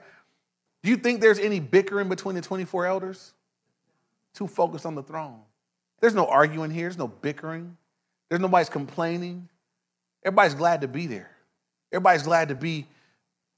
Do 0.84 0.90
you 0.90 0.98
think 0.98 1.22
there's 1.22 1.40
any 1.40 1.60
bickering 1.60 2.10
between 2.10 2.36
the 2.36 2.42
24 2.42 2.86
elders? 2.86 3.34
Too 4.34 4.48
focused 4.48 4.86
on 4.86 4.96
the 4.96 5.04
throne. 5.04 5.40
There's 6.00 6.14
no 6.14 6.28
arguing 6.28 6.72
here, 6.72 6.84
there's 6.84 6.98
no 6.98 7.08
bickering, 7.08 7.76
there's 8.30 8.42
nobody's 8.42 8.70
complaining. 8.70 9.50
Everybody's 10.24 10.56
glad 10.56 10.82
to 10.82 10.88
be 10.88 11.08
there. 11.08 11.32
Everybody's 11.92 12.24
glad 12.24 12.50
to 12.50 12.56
be 12.56 12.86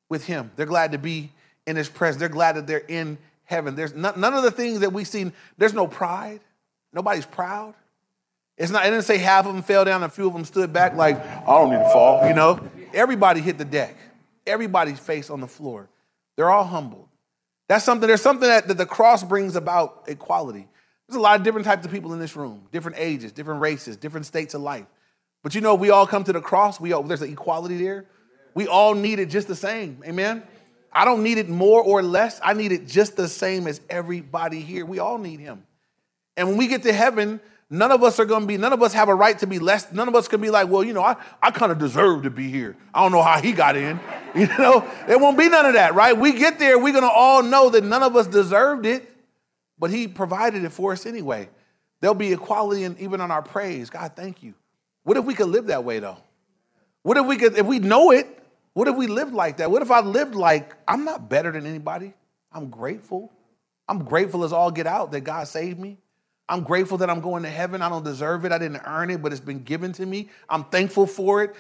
with 0.07 0.25
him. 0.25 0.51
They're 0.55 0.65
glad 0.65 0.91
to 0.91 0.97
be 0.97 1.31
in 1.65 1.75
his 1.75 1.89
presence. 1.89 2.19
They're 2.19 2.29
glad 2.29 2.55
that 2.55 2.67
they're 2.67 2.83
in 2.87 3.17
heaven. 3.43 3.75
There's 3.75 3.93
none, 3.95 4.19
none 4.19 4.33
of 4.33 4.43
the 4.43 4.51
things 4.51 4.81
that 4.81 4.93
we've 4.93 5.07
seen, 5.07 5.33
there's 5.57 5.73
no 5.73 5.87
pride. 5.87 6.41
Nobody's 6.93 7.25
proud. 7.25 7.73
It's 8.57 8.71
not, 8.71 8.85
it 8.85 8.89
didn't 8.91 9.05
say 9.05 9.17
half 9.17 9.45
of 9.45 9.53
them 9.53 9.63
fell 9.63 9.85
down, 9.85 10.03
and 10.03 10.05
a 10.05 10.09
few 10.09 10.27
of 10.27 10.33
them 10.33 10.45
stood 10.45 10.73
back 10.73 10.95
like, 10.95 11.17
I 11.17 11.45
don't 11.45 11.71
need 11.71 11.77
to 11.77 11.89
fall, 11.91 12.27
you 12.27 12.33
know? 12.33 12.59
Everybody 12.93 13.39
hit 13.39 13.57
the 13.57 13.65
deck. 13.65 13.95
Everybody's 14.47 14.99
face 14.99 15.29
on 15.29 15.41
the 15.41 15.47
floor. 15.47 15.89
They're 16.35 16.49
all 16.49 16.63
humbled. 16.63 17.07
That's 17.67 17.85
something, 17.85 18.07
there's 18.07 18.21
something 18.21 18.47
that, 18.47 18.67
that 18.67 18.77
the 18.77 18.85
cross 18.85 19.23
brings 19.23 19.55
about 19.55 20.05
equality. 20.07 20.67
There's 21.07 21.17
a 21.17 21.21
lot 21.21 21.39
of 21.39 21.43
different 21.43 21.65
types 21.65 21.85
of 21.85 21.91
people 21.91 22.13
in 22.13 22.19
this 22.19 22.35
room, 22.35 22.67
different 22.71 22.97
ages, 22.99 23.31
different 23.31 23.61
races, 23.61 23.97
different 23.97 24.25
states 24.25 24.53
of 24.53 24.61
life. 24.61 24.85
But 25.43 25.55
you 25.55 25.61
know, 25.61 25.75
we 25.75 25.89
all 25.89 26.05
come 26.05 26.23
to 26.23 26.33
the 26.33 26.41
cross. 26.41 26.79
We 26.79 26.93
all, 26.93 27.03
there's 27.03 27.21
an 27.21 27.31
equality 27.31 27.77
there. 27.77 28.05
We 28.53 28.67
all 28.67 28.93
need 28.93 29.19
it 29.19 29.27
just 29.27 29.47
the 29.47 29.55
same. 29.55 30.03
Amen. 30.05 30.43
I 30.91 31.05
don't 31.05 31.23
need 31.23 31.37
it 31.37 31.49
more 31.49 31.81
or 31.83 32.01
less. 32.01 32.39
I 32.43 32.53
need 32.53 32.71
it 32.71 32.87
just 32.87 33.15
the 33.15 33.27
same 33.27 33.67
as 33.67 33.79
everybody 33.89 34.61
here. 34.61 34.85
We 34.85 34.99
all 34.99 35.17
need 35.17 35.39
him. 35.39 35.63
And 36.35 36.47
when 36.47 36.57
we 36.57 36.67
get 36.67 36.83
to 36.83 36.93
heaven, 36.93 37.39
none 37.69 37.91
of 37.91 38.03
us 38.03 38.19
are 38.19 38.25
going 38.25 38.41
to 38.41 38.47
be, 38.47 38.57
none 38.57 38.73
of 38.73 38.81
us 38.81 38.93
have 38.93 39.09
a 39.09 39.15
right 39.15 39.37
to 39.39 39.47
be 39.47 39.59
less. 39.59 39.91
None 39.91 40.07
of 40.07 40.15
us 40.15 40.27
can 40.27 40.41
be 40.41 40.49
like, 40.49 40.69
well, 40.69 40.83
you 40.83 40.93
know, 40.93 41.03
I, 41.03 41.15
I 41.41 41.51
kind 41.51 41.71
of 41.71 41.77
deserve 41.77 42.23
to 42.23 42.29
be 42.29 42.49
here. 42.49 42.75
I 42.93 43.01
don't 43.03 43.11
know 43.11 43.21
how 43.21 43.41
he 43.41 43.51
got 43.51 43.75
in. 43.75 43.99
You 44.35 44.45
know, 44.45 44.87
there 45.07 45.17
won't 45.17 45.39
be 45.39 45.49
none 45.49 45.65
of 45.65 45.73
that, 45.73 45.95
right? 45.95 46.15
We 46.15 46.33
get 46.33 46.59
there, 46.59 46.77
we're 46.77 46.93
going 46.93 47.03
to 47.03 47.09
all 47.09 47.41
know 47.41 47.71
that 47.71 47.83
none 47.83 48.03
of 48.03 48.15
us 48.15 48.27
deserved 48.27 48.85
it, 48.85 49.11
but 49.79 49.89
he 49.89 50.07
provided 50.07 50.63
it 50.63 50.69
for 50.69 50.91
us 50.91 51.07
anyway. 51.07 51.49
There'll 51.99 52.13
be 52.13 52.31
equality 52.31 52.83
in, 52.83 52.95
even 52.99 53.21
on 53.21 53.31
our 53.31 53.41
praise. 53.41 53.89
God, 53.89 54.11
thank 54.15 54.43
you. 54.43 54.53
What 55.03 55.17
if 55.17 55.25
we 55.25 55.33
could 55.33 55.47
live 55.47 55.65
that 55.67 55.83
way 55.83 55.97
though? 55.97 56.17
What 57.01 57.17
if 57.17 57.25
we 57.25 57.37
could, 57.37 57.57
if 57.57 57.65
we 57.65 57.79
know 57.79 58.11
it, 58.11 58.27
what 58.73 58.87
if 58.87 58.95
we 58.95 59.07
lived 59.07 59.33
like 59.33 59.57
that? 59.57 59.71
What 59.71 59.81
if 59.81 59.89
I 59.89 60.01
lived 60.01 60.35
like 60.35 60.75
I'm 60.87 61.05
not 61.05 61.27
better 61.27 61.51
than 61.51 61.65
anybody? 61.65 62.13
I'm 62.51 62.69
grateful. 62.69 63.31
I'm 63.87 64.03
grateful 64.03 64.43
as 64.43 64.53
all 64.53 64.71
get 64.71 64.85
out 64.85 65.11
that 65.11 65.21
God 65.21 65.47
saved 65.47 65.79
me. 65.79 65.97
I'm 66.49 66.63
grateful 66.63 66.97
that 66.97 67.09
I'm 67.11 67.21
going 67.21 67.43
to 67.43 67.49
heaven. 67.49 67.83
I 67.83 67.89
don't 67.89 68.03
deserve 68.03 68.43
it. 68.43 68.51
I 68.51 68.57
didn't 68.57 68.81
earn 68.85 69.11
it, 69.11 69.21
but 69.21 69.31
it's 69.31 69.39
been 69.39 69.63
given 69.63 69.93
to 69.93 70.05
me. 70.05 70.29
I'm 70.49 70.63
thankful 70.65 71.05
for 71.05 71.43
it. 71.43 71.55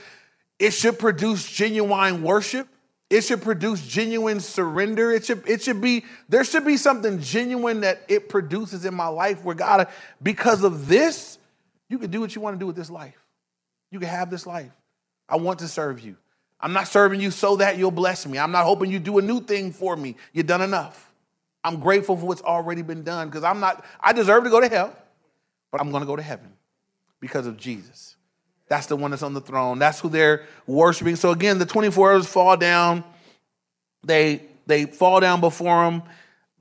It 0.57 0.71
should 0.71 0.97
produce 0.97 1.49
genuine 1.49 2.23
worship. 2.23 2.67
It 3.09 3.21
should 3.21 3.41
produce 3.41 3.85
genuine 3.85 4.39
surrender. 4.39 5.11
It 5.11 5.25
should, 5.25 5.47
it 5.47 5.61
should 5.61 5.79
be, 5.79 6.05
there 6.27 6.43
should 6.43 6.65
be 6.65 6.75
something 6.75 7.21
genuine 7.21 7.81
that 7.81 8.01
it 8.07 8.29
produces 8.29 8.83
in 8.83 8.95
my 8.95 9.07
life 9.07 9.43
where 9.43 9.55
God, 9.55 9.87
because 10.21 10.63
of 10.63 10.87
this, 10.87 11.37
you 11.87 11.99
can 11.99 12.09
do 12.09 12.19
what 12.19 12.35
you 12.35 12.41
want 12.41 12.55
to 12.55 12.59
do 12.59 12.67
with 12.67 12.75
this 12.75 12.89
life. 12.89 13.17
You 13.91 13.99
can 13.99 14.09
have 14.09 14.29
this 14.29 14.45
life. 14.45 14.71
I 15.27 15.37
want 15.37 15.59
to 15.59 15.67
serve 15.67 15.99
you. 15.99 16.17
I'm 16.59 16.73
not 16.73 16.87
serving 16.87 17.21
you 17.21 17.31
so 17.31 17.57
that 17.57 17.77
you'll 17.77 17.91
bless 17.91 18.27
me. 18.27 18.37
I'm 18.37 18.51
not 18.51 18.65
hoping 18.65 18.91
you 18.91 18.99
do 18.99 19.17
a 19.17 19.21
new 19.21 19.39
thing 19.39 19.71
for 19.71 19.95
me. 19.95 20.15
You've 20.33 20.47
done 20.47 20.61
enough. 20.61 21.08
I'm 21.63 21.79
grateful 21.79 22.17
for 22.17 22.25
what's 22.25 22.41
already 22.41 22.81
been 22.81 23.03
done 23.03 23.29
because 23.29 23.43
I'm 23.43 23.59
not, 23.59 23.85
I 23.99 24.13
deserve 24.13 24.45
to 24.45 24.49
go 24.49 24.61
to 24.61 24.69
hell, 24.69 24.95
but 25.71 25.81
I'm 25.81 25.91
going 25.91 26.01
to 26.01 26.07
go 26.07 26.15
to 26.15 26.21
heaven 26.21 26.53
because 27.19 27.47
of 27.47 27.57
Jesus. 27.57 28.15
That's 28.69 28.87
the 28.87 28.95
one 28.95 29.11
that's 29.11 29.23
on 29.23 29.33
the 29.33 29.41
throne. 29.41 29.79
That's 29.79 29.99
who 29.99 30.09
they're 30.09 30.45
worshiping. 30.67 31.15
So 31.15 31.31
again, 31.31 31.59
the 31.59 31.65
24 31.65 32.13
hours 32.13 32.27
fall 32.27 32.57
down 32.57 33.03
They 34.03 34.43
they 34.67 34.85
fall 34.85 35.19
down 35.19 35.41
before 35.41 35.85
him. 35.85 36.03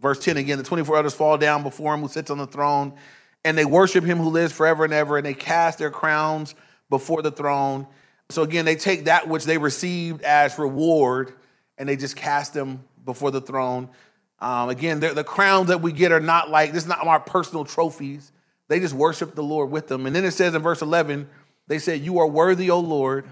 Verse 0.00 0.18
10 0.20 0.37
again, 0.37 0.58
the 0.58 0.64
24 0.64 0.96
elders 0.96 1.14
fall 1.14 1.38
down 1.38 1.62
before 1.62 1.94
him 1.94 2.00
who 2.02 2.08
sits 2.08 2.30
on 2.30 2.38
the 2.38 2.46
throne, 2.46 2.94
and 3.44 3.58
they 3.58 3.64
worship 3.64 4.04
him 4.04 4.18
who 4.18 4.30
lives 4.30 4.52
forever 4.52 4.84
and 4.84 4.92
ever, 4.92 5.16
and 5.16 5.26
they 5.26 5.34
cast 5.34 5.78
their 5.78 5.90
crowns 5.90 6.54
before 6.90 7.22
the 7.22 7.30
throne. 7.30 7.87
So 8.30 8.42
again, 8.42 8.64
they 8.64 8.76
take 8.76 9.06
that 9.06 9.28
which 9.28 9.44
they 9.44 9.58
received 9.58 10.22
as 10.22 10.58
reward 10.58 11.32
and 11.78 11.88
they 11.88 11.96
just 11.96 12.16
cast 12.16 12.54
them 12.54 12.84
before 13.04 13.30
the 13.30 13.40
throne. 13.40 13.88
Um, 14.40 14.68
again, 14.68 15.01
the 15.01 15.24
crowns 15.24 15.68
that 15.68 15.81
we 15.81 15.92
get 15.92 16.12
are 16.12 16.20
not 16.20 16.51
like, 16.51 16.72
this 16.72 16.85
is 16.85 16.88
not 16.88 17.05
our 17.07 17.20
personal 17.20 17.64
trophies. 17.64 18.31
They 18.68 18.79
just 18.81 18.94
worship 18.94 19.35
the 19.35 19.42
Lord 19.42 19.70
with 19.70 19.88
them. 19.88 20.07
And 20.07 20.14
then 20.14 20.24
it 20.24 20.33
says 20.33 20.55
in 20.55 20.62
verse 20.62 20.83
11, 20.83 21.29
they 21.66 21.79
said, 21.79 22.01
You 22.01 22.18
are 22.18 22.27
worthy, 22.27 22.70
O 22.70 22.79
Lord, 22.79 23.27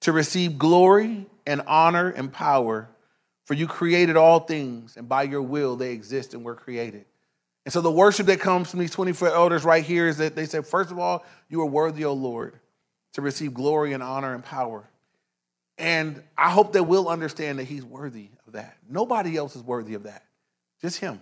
to 0.00 0.12
receive 0.12 0.58
glory 0.58 1.26
and 1.46 1.62
honor 1.66 2.10
and 2.10 2.32
power, 2.32 2.88
for 3.44 3.54
you 3.54 3.66
created 3.66 4.16
all 4.16 4.40
things, 4.40 4.96
and 4.96 5.08
by 5.08 5.22
your 5.24 5.42
will 5.42 5.76
they 5.76 5.92
exist 5.92 6.34
and 6.34 6.44
were 6.44 6.54
created. 6.54 7.04
And 7.64 7.72
so 7.72 7.80
the 7.80 7.90
worship 7.90 8.26
that 8.26 8.40
comes 8.40 8.70
from 8.70 8.80
these 8.80 8.90
24 8.90 9.28
elders 9.28 9.64
right 9.64 9.84
here 9.84 10.08
is 10.08 10.18
that 10.18 10.34
they 10.34 10.46
said, 10.46 10.66
First 10.66 10.90
of 10.90 10.98
all, 10.98 11.24
you 11.48 11.60
are 11.60 11.66
worthy, 11.66 12.04
O 12.04 12.12
Lord, 12.12 12.58
to 13.14 13.22
receive 13.22 13.54
glory 13.54 13.92
and 13.92 14.02
honor 14.02 14.34
and 14.34 14.44
power. 14.44 14.88
And 15.78 16.22
I 16.36 16.50
hope 16.50 16.72
that 16.74 16.84
we'll 16.84 17.08
understand 17.08 17.58
that 17.58 17.64
he's 17.64 17.84
worthy 17.84 18.28
of 18.46 18.54
that. 18.54 18.76
Nobody 18.88 19.36
else 19.36 19.56
is 19.56 19.62
worthy 19.62 19.94
of 19.94 20.04
that, 20.04 20.24
just 20.82 20.98
him. 20.98 21.20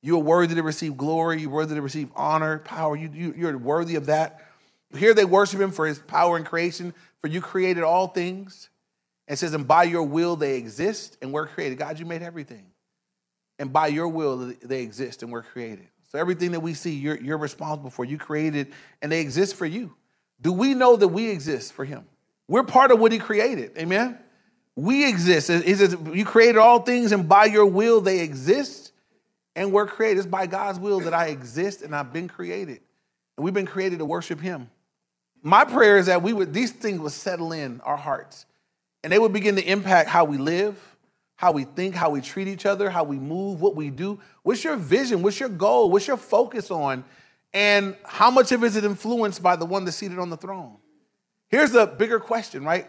You 0.00 0.16
are 0.16 0.22
worthy 0.22 0.54
to 0.54 0.62
receive 0.62 0.96
glory. 0.96 1.40
You're 1.40 1.50
worthy 1.50 1.74
to 1.74 1.82
receive 1.82 2.10
honor, 2.14 2.60
power. 2.60 2.96
You, 2.96 3.10
you, 3.12 3.34
you're 3.36 3.58
worthy 3.58 3.96
of 3.96 4.06
that. 4.06 4.46
Here 4.96 5.12
they 5.12 5.24
worship 5.24 5.60
him 5.60 5.72
for 5.72 5.86
his 5.86 5.98
power 5.98 6.36
and 6.36 6.46
creation, 6.46 6.94
for 7.20 7.26
you 7.26 7.40
created 7.40 7.82
all 7.82 8.06
things. 8.06 8.70
And 9.26 9.34
it 9.34 9.38
says, 9.38 9.52
and 9.52 9.66
by 9.66 9.82
your 9.82 10.04
will 10.04 10.36
they 10.36 10.56
exist 10.56 11.18
and 11.20 11.32
were 11.32 11.46
created. 11.46 11.78
God, 11.78 11.98
you 11.98 12.06
made 12.06 12.22
everything. 12.22 12.66
And 13.58 13.72
by 13.72 13.88
your 13.88 14.08
will 14.08 14.54
they 14.62 14.82
exist 14.82 15.22
and 15.22 15.32
were 15.32 15.42
created. 15.42 15.88
So 16.10 16.18
everything 16.18 16.52
that 16.52 16.60
we 16.60 16.72
see, 16.72 16.94
you're, 16.94 17.20
you're 17.20 17.36
responsible 17.36 17.90
for. 17.90 18.04
You 18.04 18.16
created 18.16 18.72
and 19.02 19.12
they 19.12 19.20
exist 19.20 19.56
for 19.56 19.66
you. 19.66 19.94
Do 20.40 20.52
we 20.52 20.72
know 20.72 20.96
that 20.96 21.08
we 21.08 21.28
exist 21.28 21.72
for 21.72 21.84
him? 21.84 22.06
We're 22.46 22.62
part 22.62 22.92
of 22.92 23.00
what 23.00 23.12
he 23.12 23.18
created. 23.18 23.76
Amen. 23.76 24.18
We 24.78 25.08
exist. 25.08 25.50
He 25.50 25.74
says, 25.74 25.96
You 26.12 26.24
created 26.24 26.56
all 26.56 26.82
things, 26.82 27.10
and 27.10 27.28
by 27.28 27.46
your 27.46 27.66
will 27.66 28.00
they 28.00 28.20
exist 28.20 28.92
and 29.56 29.72
we're 29.72 29.88
created. 29.88 30.18
It's 30.18 30.26
by 30.28 30.46
God's 30.46 30.78
will 30.78 31.00
that 31.00 31.12
I 31.12 31.26
exist 31.26 31.82
and 31.82 31.96
I've 31.96 32.12
been 32.12 32.28
created. 32.28 32.78
And 33.36 33.44
we've 33.44 33.52
been 33.52 33.66
created 33.66 33.98
to 33.98 34.04
worship 34.04 34.40
him. 34.40 34.70
My 35.42 35.64
prayer 35.64 35.98
is 35.98 36.06
that 36.06 36.22
we 36.22 36.32
would 36.32 36.54
these 36.54 36.70
things 36.70 37.00
would 37.00 37.10
settle 37.10 37.50
in 37.50 37.80
our 37.80 37.96
hearts 37.96 38.46
and 39.02 39.12
they 39.12 39.18
would 39.18 39.32
begin 39.32 39.56
to 39.56 39.62
impact 39.68 40.08
how 40.08 40.24
we 40.24 40.38
live, 40.38 40.96
how 41.34 41.50
we 41.50 41.64
think, 41.64 41.96
how 41.96 42.10
we 42.10 42.20
treat 42.20 42.46
each 42.46 42.64
other, 42.64 42.88
how 42.88 43.02
we 43.02 43.18
move, 43.18 43.60
what 43.60 43.74
we 43.74 43.90
do. 43.90 44.20
What's 44.44 44.62
your 44.62 44.76
vision? 44.76 45.22
What's 45.22 45.40
your 45.40 45.48
goal? 45.48 45.90
What's 45.90 46.06
your 46.06 46.16
focus 46.16 46.70
on? 46.70 47.04
And 47.52 47.96
how 48.04 48.30
much 48.30 48.52
of 48.52 48.62
it 48.62 48.66
is 48.68 48.76
it 48.76 48.84
influenced 48.84 49.42
by 49.42 49.56
the 49.56 49.66
one 49.66 49.84
that's 49.84 49.96
seated 49.96 50.20
on 50.20 50.30
the 50.30 50.36
throne? 50.36 50.76
Here's 51.48 51.72
the 51.72 51.86
bigger 51.86 52.20
question, 52.20 52.64
right? 52.64 52.86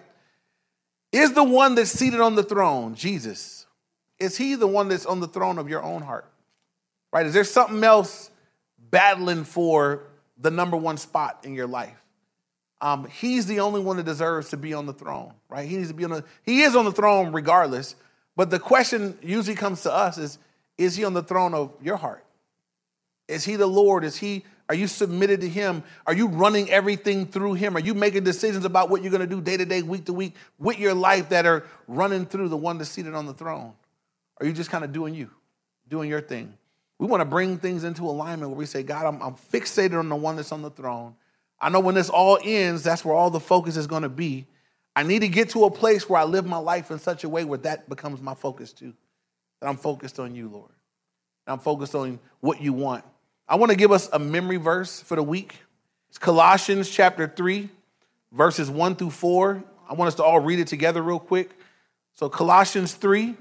Is 1.12 1.34
the 1.34 1.44
one 1.44 1.76
that's 1.76 1.92
seated 1.92 2.20
on 2.20 2.36
the 2.36 2.44
throne, 2.44 2.96
Jesus, 2.96 3.66
is 4.20 4.38
he 4.38 4.56
the 4.56 4.68
one 4.68 4.90
that's 4.90 5.06
on 5.06 5.20
the 5.20 5.28
throne 5.28 5.58
of 5.58 5.70
your 5.70 5.82
own 5.82 6.02
heart? 6.02 6.30
Right? 7.12 7.26
Is 7.26 7.34
there 7.34 7.44
something 7.44 7.84
else 7.84 8.30
battling 8.92 9.44
for 9.44 10.04
the 10.38 10.52
number 10.52 10.78
one 10.78 10.98
spot 10.98 11.40
in 11.44 11.56
your 11.56 11.68
life? 11.68 11.96
Um, 12.82 13.08
he's 13.08 13.46
the 13.46 13.60
only 13.60 13.82
one 13.82 13.98
that 13.98 14.06
deserves 14.06 14.50
to 14.50 14.58
be 14.58 14.74
on 14.74 14.86
the 14.86 14.94
throne, 14.94 15.34
right? 15.50 15.68
He 15.68 15.76
needs 15.76 15.90
to 15.90 15.94
be 15.94 16.06
on 16.06 16.12
the, 16.12 16.24
he 16.44 16.62
is 16.62 16.76
on 16.76 16.86
the 16.86 16.92
throne 16.92 17.34
regardless. 17.34 17.96
But 18.36 18.50
the 18.52 18.60
question 18.60 19.18
usually 19.22 19.56
comes 19.56 19.84
to 19.84 19.94
us 19.94 20.18
is, 20.18 20.38
is 20.78 20.96
he 20.96 21.04
on 21.04 21.14
the 21.14 21.24
throne 21.24 21.54
of 21.54 21.74
your 21.82 21.98
heart? 21.98 22.24
Is 23.28 23.44
he 23.44 23.58
the 23.58 23.68
Lord? 23.68 24.06
Is 24.06 24.16
he, 24.16 24.46
are 24.70 24.76
you 24.76 24.86
submitted 24.88 25.42
to 25.42 25.50
him? 25.50 25.84
Are 26.06 26.14
you 26.14 26.28
running 26.28 26.70
everything 26.70 27.26
through 27.26 27.56
him? 27.56 27.76
Are 27.76 27.80
you 27.80 27.96
making 27.96 28.24
decisions 28.24 28.66
about 28.66 28.92
what 28.92 29.02
you're 29.02 29.10
going 29.10 29.28
to 29.28 29.28
do 29.28 29.42
day 29.42 29.58
to 29.58 29.66
day, 29.66 29.82
week 29.82 30.06
to 30.06 30.14
week 30.14 30.36
with 30.60 30.78
your 30.78 30.94
life 30.94 31.30
that 31.30 31.48
are 31.48 31.66
running 31.88 32.28
through 32.28 32.50
the 32.50 32.58
one 32.58 32.78
that's 32.78 32.92
seated 32.92 33.16
on 33.16 33.26
the 33.26 33.34
throne? 33.34 33.74
Are 34.40 34.46
you 34.46 34.54
just 34.54 34.70
kind 34.70 34.84
of 34.84 34.94
doing 34.94 35.16
you, 35.16 35.32
doing 35.90 36.08
your 36.08 36.22
thing? 36.22 36.54
We 37.00 37.08
want 37.08 37.22
to 37.22 37.26
bring 37.26 37.58
things 37.58 37.84
into 37.84 38.04
alignment 38.04 38.52
where 38.52 38.60
we 38.60 38.68
say, 38.68 38.84
God, 38.84 39.08
I'm, 39.08 39.22
I'm 39.24 39.34
fixated 39.34 39.98
on 39.98 40.08
the 40.08 40.16
one 40.16 40.36
that's 40.36 40.52
on 40.52 40.62
the 40.62 40.70
throne. 40.70 41.16
I 41.60 41.70
know 41.70 41.80
when 41.80 41.96
this 41.96 42.10
all 42.10 42.38
ends, 42.44 42.84
that's 42.84 43.04
where 43.04 43.16
all 43.16 43.32
the 43.32 43.40
focus 43.40 43.76
is 43.76 43.88
going 43.88 44.04
to 44.04 44.10
be. 44.10 44.46
I 44.96 45.02
need 45.02 45.20
to 45.20 45.30
get 45.30 45.50
to 45.52 45.66
a 45.66 45.72
place 45.72 46.08
where 46.08 46.22
I 46.22 46.26
live 46.26 46.46
my 46.46 46.58
life 46.58 46.92
in 46.92 47.00
such 47.00 47.24
a 47.24 47.30
way 47.30 47.44
where 47.44 47.58
that 47.60 47.90
becomes 47.90 48.22
my 48.22 48.36
focus 48.36 48.72
too. 48.72 48.94
That 49.62 49.70
I'm 49.70 49.78
focused 49.78 50.20
on 50.20 50.36
you, 50.36 50.48
Lord. 50.48 50.72
I'm 51.48 51.60
focused 51.60 51.96
on 51.96 52.20
what 52.40 52.62
you 52.62 52.74
want. 52.74 53.04
I 53.50 53.56
want 53.56 53.72
to 53.72 53.76
give 53.76 53.92
us 53.92 54.08
a 54.14 54.20
memory 54.20 54.58
verse 54.58 55.02
for 55.02 55.16
the 55.16 55.24
week. 55.24 55.56
It's 56.10 56.20
Colossians 56.20 56.88
chapter 56.88 57.28
3, 57.28 57.68
verses 58.32 58.70
1 58.70 58.96
through 58.96 59.10
4. 59.10 59.64
I 59.90 59.94
want 59.96 60.08
us 60.08 60.16
to 60.16 60.24
all 60.24 60.40
read 60.40 60.60
it 60.60 60.68
together 60.68 61.02
real 61.02 61.18
quick. 61.18 61.50
So, 62.14 62.30
Colossians 62.30 62.94
3, 62.94 63.34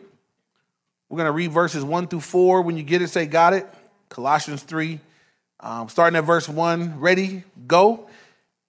we're 1.10 1.16
going 1.16 1.26
to 1.26 1.32
read 1.32 1.52
verses 1.52 1.84
1 1.84 2.08
through 2.08 2.22
4. 2.22 2.62
When 2.62 2.78
you 2.78 2.84
get 2.84 3.02
it, 3.02 3.08
say, 3.08 3.26
Got 3.26 3.52
it. 3.52 3.66
Colossians 4.08 4.62
3, 4.62 4.98
um, 5.60 5.90
starting 5.90 6.16
at 6.16 6.24
verse 6.24 6.48
1. 6.48 6.98
Ready? 7.00 7.44
Go. 7.66 8.08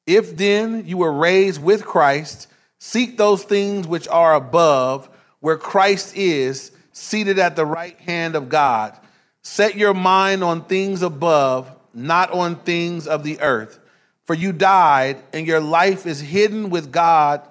If 0.05 0.35
then 0.35 0.87
you 0.87 0.97
were 0.97 1.13
raised 1.13 1.63
with 1.63 1.85
Christ, 1.85 2.49
seek 2.79 3.17
those 3.17 3.45
things 3.45 3.87
which 3.87 4.09
are 4.09 4.35
above, 4.35 5.07
where 5.39 5.57
Christ 5.57 6.17
is, 6.17 6.71
seated 6.91 7.39
at 7.39 7.55
the 7.55 7.65
right 7.65 7.97
hand 8.01 8.35
of 8.35 8.49
God. 8.49 8.97
Set 9.49 9.75
your 9.75 9.95
mind 9.95 10.43
on 10.43 10.63
things 10.65 11.01
above, 11.01 11.75
not 11.91 12.29
on 12.29 12.55
things 12.57 13.07
of 13.07 13.23
the 13.23 13.41
earth. 13.41 13.79
For 14.25 14.35
you 14.35 14.53
died, 14.53 15.23
and 15.33 15.47
your 15.47 15.59
life 15.59 16.05
is 16.05 16.19
hidden 16.19 16.69
with 16.69 16.91
God, 16.91 17.41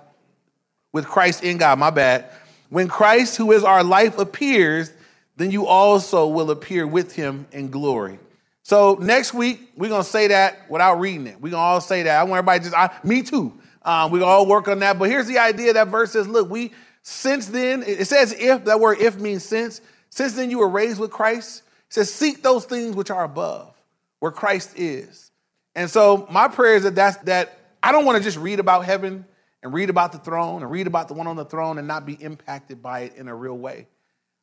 with 0.93 1.09
Christ 1.09 1.43
in 1.43 1.59
God. 1.59 1.77
My 1.81 1.91
bad. 1.91 2.31
When 2.69 2.87
Christ, 2.87 3.37
who 3.37 3.51
is 3.51 3.65
our 3.65 3.83
life, 3.83 4.17
appears, 4.17 4.93
then 5.37 5.51
you 5.51 5.67
also 5.67 6.29
will 6.29 6.53
appear 6.53 6.87
with 6.87 7.17
him 7.17 7.49
in 7.51 7.69
glory. 7.69 8.21
So 8.63 8.97
next 9.01 9.35
week, 9.35 9.73
we're 9.77 9.89
going 9.89 10.05
to 10.05 10.09
say 10.09 10.29
that 10.29 10.71
without 10.71 11.01
reading 11.01 11.27
it. 11.27 11.35
We're 11.41 11.51
going 11.51 11.53
to 11.55 11.59
all 11.59 11.81
say 11.81 12.05
that. 12.05 12.21
I 12.21 12.23
want 12.23 12.39
everybody 12.39 12.61
just, 12.61 12.77
I, 12.77 12.97
me 13.03 13.23
too. 13.23 13.53
Um, 13.83 14.13
we 14.13 14.23
all 14.23 14.47
work 14.47 14.69
on 14.69 14.79
that. 14.79 15.01
But 15.01 15.11
here's 15.11 15.27
the 15.27 15.39
idea 15.39 15.73
that 15.73 15.89
verse 15.89 16.13
says, 16.13 16.29
look, 16.29 16.49
we, 16.49 16.71
since 17.03 17.47
then, 17.47 17.83
it 17.83 18.07
says 18.07 18.33
if, 18.39 18.67
that 18.67 18.79
word 18.79 18.99
if 19.01 19.19
means 19.19 19.45
since. 19.45 19.81
Since 20.11 20.35
then 20.35 20.49
you 20.49 20.59
were 20.59 20.69
raised 20.69 21.01
with 21.01 21.11
Christ. 21.11 21.65
Says, 21.91 22.13
seek 22.13 22.43
those 22.43 22.65
things 22.65 22.95
which 22.95 23.11
are 23.11 23.25
above, 23.25 23.75
where 24.21 24.33
Christ 24.33 24.79
is. 24.79 25.31
And 25.75 25.89
so 25.89 26.27
my 26.31 26.49
prayer 26.49 26.75
is 26.77 26.83
that 26.83 26.95
that's, 26.95 27.17
that 27.19 27.59
I 27.83 27.93
don't 27.93 28.05
want 28.05 28.19
to 28.19 28.25
just 28.25 28.37
read 28.37 28.61
about 28.61 28.85
heaven 28.85 29.25
and 29.63 29.73
read 29.73 29.91
about 29.91 30.13
the 30.13 30.19
throne 30.19 30.63
and 30.63 30.71
read 30.71 30.87
about 30.87 31.09
the 31.09 31.15
one 31.15 31.27
on 31.27 31.37
the 31.37 31.45
throne 31.45 31.79
and 31.79 31.89
not 31.89 32.05
be 32.05 32.15
impacted 32.15 32.83
by 32.83 33.01
it 33.01 33.17
in 33.17 33.29
a 33.29 33.35
real 33.35 33.57
way. 33.57 33.87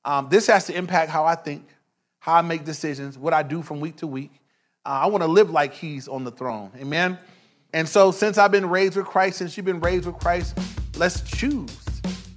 Um, 0.04 0.28
this 0.30 0.48
has 0.48 0.68
to 0.68 0.76
impact 0.76 1.10
how 1.12 1.26
I 1.26 1.36
think, 1.36 1.68
how 2.20 2.34
I 2.36 2.42
make 2.42 2.64
decisions, 2.64 3.18
what 3.18 3.34
I 3.34 3.44
do 3.44 3.62
from 3.62 3.80
week 3.80 3.98
to 3.98 4.08
week. 4.08 4.32
Uh, 4.86 4.90
I 4.90 5.06
want 5.08 5.24
to 5.24 5.28
live 5.28 5.50
like 5.50 5.74
he's 5.74 6.08
on 6.08 6.24
the 6.24 6.32
throne. 6.32 6.72
Amen. 6.78 7.18
And 7.74 7.90
so, 7.90 8.12
since 8.12 8.38
I've 8.38 8.52
been 8.52 8.70
raised 8.70 8.96
with 8.96 9.06
Christ, 9.06 9.40
since 9.40 9.58
you've 9.58 9.66
been 9.66 9.82
raised 9.82 10.06
with 10.06 10.18
Christ, 10.20 10.58
let's 10.96 11.22
choose 11.22 11.76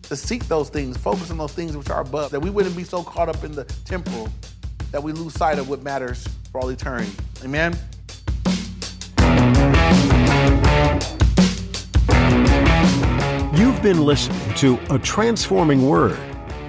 to 0.03 0.17
seek 0.17 0.49
those 0.49 0.71
things, 0.71 0.97
focus 0.97 1.31
on 1.31 1.39
those 1.39 1.53
things 1.53 1.77
which 1.77 1.91
are 1.91 2.01
above, 2.01 2.31
that 2.31 2.41
we 2.41 2.51
wouldn't 2.51 2.77
be 2.77 2.85
so 2.85 3.03
caught 3.03 3.29
up 3.29 3.45
in 3.45 3.53
the 3.53 3.65
temporal 3.85 4.29
that 4.91 5.03
we 5.03 5.13
lose 5.13 5.35
sight 5.35 5.59
of 5.59 5.69
what 5.69 5.83
matters 5.83 6.27
for 6.51 6.61
all 6.61 6.69
eternity. 6.69 7.11
Amen. 7.45 7.79
You've 13.55 13.83
been 13.83 14.05
listening 14.05 14.55
to 14.55 14.79
A 14.91 14.99
Transforming 14.99 15.89
Word 15.89 16.19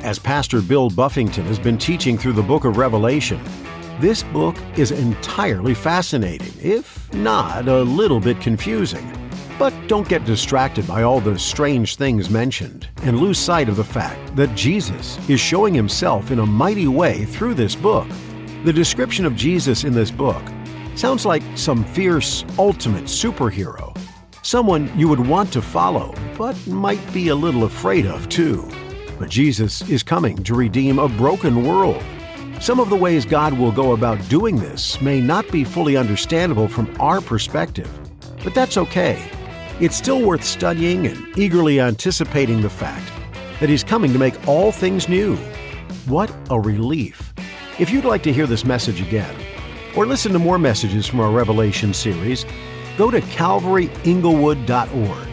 as 0.03 0.17
Pastor 0.19 0.61
Bill 0.61 0.89
Buffington 0.89 1.45
has 1.45 1.59
been 1.59 1.77
teaching 1.77 2.17
through 2.17 2.33
the 2.33 2.43
book 2.43 2.65
of 2.65 2.77
Revelation. 2.77 3.41
This 3.99 4.23
book 4.23 4.55
is 4.77 4.91
entirely 4.91 5.73
fascinating, 5.73 6.53
if 6.61 7.13
not 7.13 7.67
a 7.67 7.81
little 7.81 8.19
bit 8.19 8.39
confusing. 8.39 9.28
But 9.59 9.73
don't 9.89 10.07
get 10.07 10.23
distracted 10.23 10.87
by 10.87 11.03
all 11.03 11.19
the 11.19 11.37
strange 11.37 11.97
things 11.97 12.29
mentioned 12.29 12.87
and 13.03 13.19
lose 13.19 13.37
sight 13.37 13.67
of 13.67 13.75
the 13.75 13.83
fact 13.83 14.33
that 14.37 14.55
Jesus 14.55 15.19
is 15.29 15.41
showing 15.41 15.73
himself 15.73 16.31
in 16.31 16.39
a 16.39 16.45
mighty 16.45 16.87
way 16.87 17.25
through 17.25 17.55
this 17.55 17.75
book. 17.75 18.07
The 18.63 18.71
description 18.71 19.25
of 19.25 19.35
Jesus 19.35 19.83
in 19.83 19.91
this 19.91 20.11
book 20.11 20.41
sounds 20.95 21.25
like 21.25 21.43
some 21.55 21.83
fierce, 21.83 22.45
ultimate 22.57 23.03
superhero, 23.03 23.93
someone 24.43 24.89
you 24.97 25.09
would 25.09 25.19
want 25.19 25.51
to 25.51 25.61
follow, 25.61 26.15
but 26.37 26.55
might 26.65 27.13
be 27.13 27.27
a 27.27 27.35
little 27.35 27.65
afraid 27.65 28.05
of 28.05 28.29
too. 28.29 28.65
But 29.19 29.29
Jesus 29.29 29.81
is 29.89 30.03
coming 30.03 30.41
to 30.45 30.55
redeem 30.55 30.99
a 30.99 31.09
broken 31.09 31.67
world. 31.67 32.01
Some 32.61 32.79
of 32.79 32.89
the 32.89 32.95
ways 32.95 33.25
God 33.25 33.51
will 33.51 33.73
go 33.73 33.91
about 33.91 34.25
doing 34.29 34.55
this 34.55 35.01
may 35.01 35.19
not 35.19 35.51
be 35.51 35.65
fully 35.65 35.97
understandable 35.97 36.69
from 36.69 36.95
our 36.97 37.19
perspective, 37.19 37.91
but 38.41 38.53
that's 38.53 38.77
okay 38.77 39.29
it's 39.79 39.95
still 39.95 40.21
worth 40.21 40.43
studying 40.43 41.07
and 41.07 41.37
eagerly 41.37 41.79
anticipating 41.79 42.61
the 42.61 42.69
fact 42.69 43.09
that 43.59 43.69
He's 43.69 43.83
coming 43.83 44.11
to 44.13 44.19
make 44.19 44.47
all 44.47 44.71
things 44.71 45.07
new. 45.07 45.35
What 46.05 46.31
a 46.49 46.59
relief! 46.59 47.33
If 47.79 47.91
you'd 47.91 48.05
like 48.05 48.23
to 48.23 48.33
hear 48.33 48.45
this 48.45 48.65
message 48.65 49.01
again, 49.01 49.35
or 49.95 50.05
listen 50.05 50.33
to 50.33 50.39
more 50.39 50.59
messages 50.59 51.07
from 51.07 51.21
our 51.21 51.31
Revelation 51.31 51.93
series, 51.93 52.45
go 52.97 53.09
to 53.09 53.21
calvaryinglewood.org. 53.21 55.27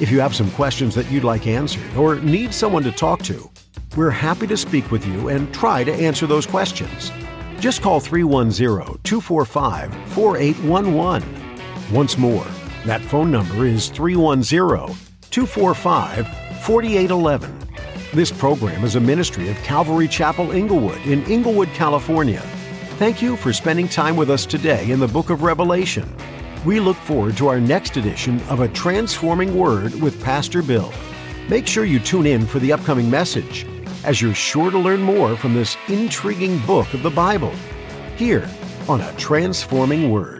If 0.00 0.10
you 0.10 0.20
have 0.20 0.36
some 0.36 0.50
questions 0.52 0.94
that 0.94 1.10
you'd 1.10 1.24
like 1.24 1.46
answered 1.46 1.94
or 1.96 2.16
need 2.16 2.54
someone 2.54 2.84
to 2.84 2.92
talk 2.92 3.22
to, 3.24 3.50
we're 3.96 4.10
happy 4.10 4.46
to 4.46 4.56
speak 4.56 4.92
with 4.92 5.06
you 5.06 5.28
and 5.28 5.52
try 5.52 5.82
to 5.82 5.92
answer 5.92 6.26
those 6.26 6.46
questions. 6.46 7.10
Just 7.58 7.82
call 7.82 8.00
310 8.00 9.00
245 9.02 9.94
4811. 10.12 11.92
Once 11.92 12.16
more, 12.16 12.46
that 12.86 13.02
phone 13.02 13.30
number 13.30 13.66
is 13.66 13.88
310 13.88 14.96
245 15.30 16.26
4811. 16.62 17.68
This 18.12 18.32
program 18.32 18.84
is 18.84 18.96
a 18.96 19.00
ministry 19.00 19.48
of 19.50 19.56
Calvary 19.58 20.08
Chapel 20.08 20.50
Inglewood 20.50 21.00
in 21.02 21.22
Inglewood, 21.24 21.68
California. 21.68 22.40
Thank 22.98 23.22
you 23.22 23.36
for 23.36 23.52
spending 23.52 23.88
time 23.88 24.16
with 24.16 24.30
us 24.30 24.44
today 24.44 24.90
in 24.90 25.00
the 25.00 25.08
book 25.08 25.30
of 25.30 25.42
Revelation. 25.42 26.08
We 26.64 26.80
look 26.80 26.96
forward 26.96 27.36
to 27.38 27.48
our 27.48 27.60
next 27.60 27.96
edition 27.96 28.40
of 28.48 28.60
A 28.60 28.68
Transforming 28.68 29.56
Word 29.56 29.94
with 30.00 30.22
Pastor 30.22 30.60
Bill. 30.60 30.92
Make 31.48 31.66
sure 31.66 31.84
you 31.84 31.98
tune 31.98 32.26
in 32.26 32.46
for 32.46 32.58
the 32.58 32.72
upcoming 32.72 33.08
message, 33.08 33.66
as 34.04 34.20
you're 34.20 34.34
sure 34.34 34.70
to 34.70 34.78
learn 34.78 35.00
more 35.00 35.36
from 35.36 35.54
this 35.54 35.76
intriguing 35.88 36.58
book 36.66 36.92
of 36.92 37.02
the 37.02 37.10
Bible. 37.10 37.52
Here 38.16 38.48
on 38.88 39.00
A 39.00 39.12
Transforming 39.16 40.10
Word. 40.10 40.39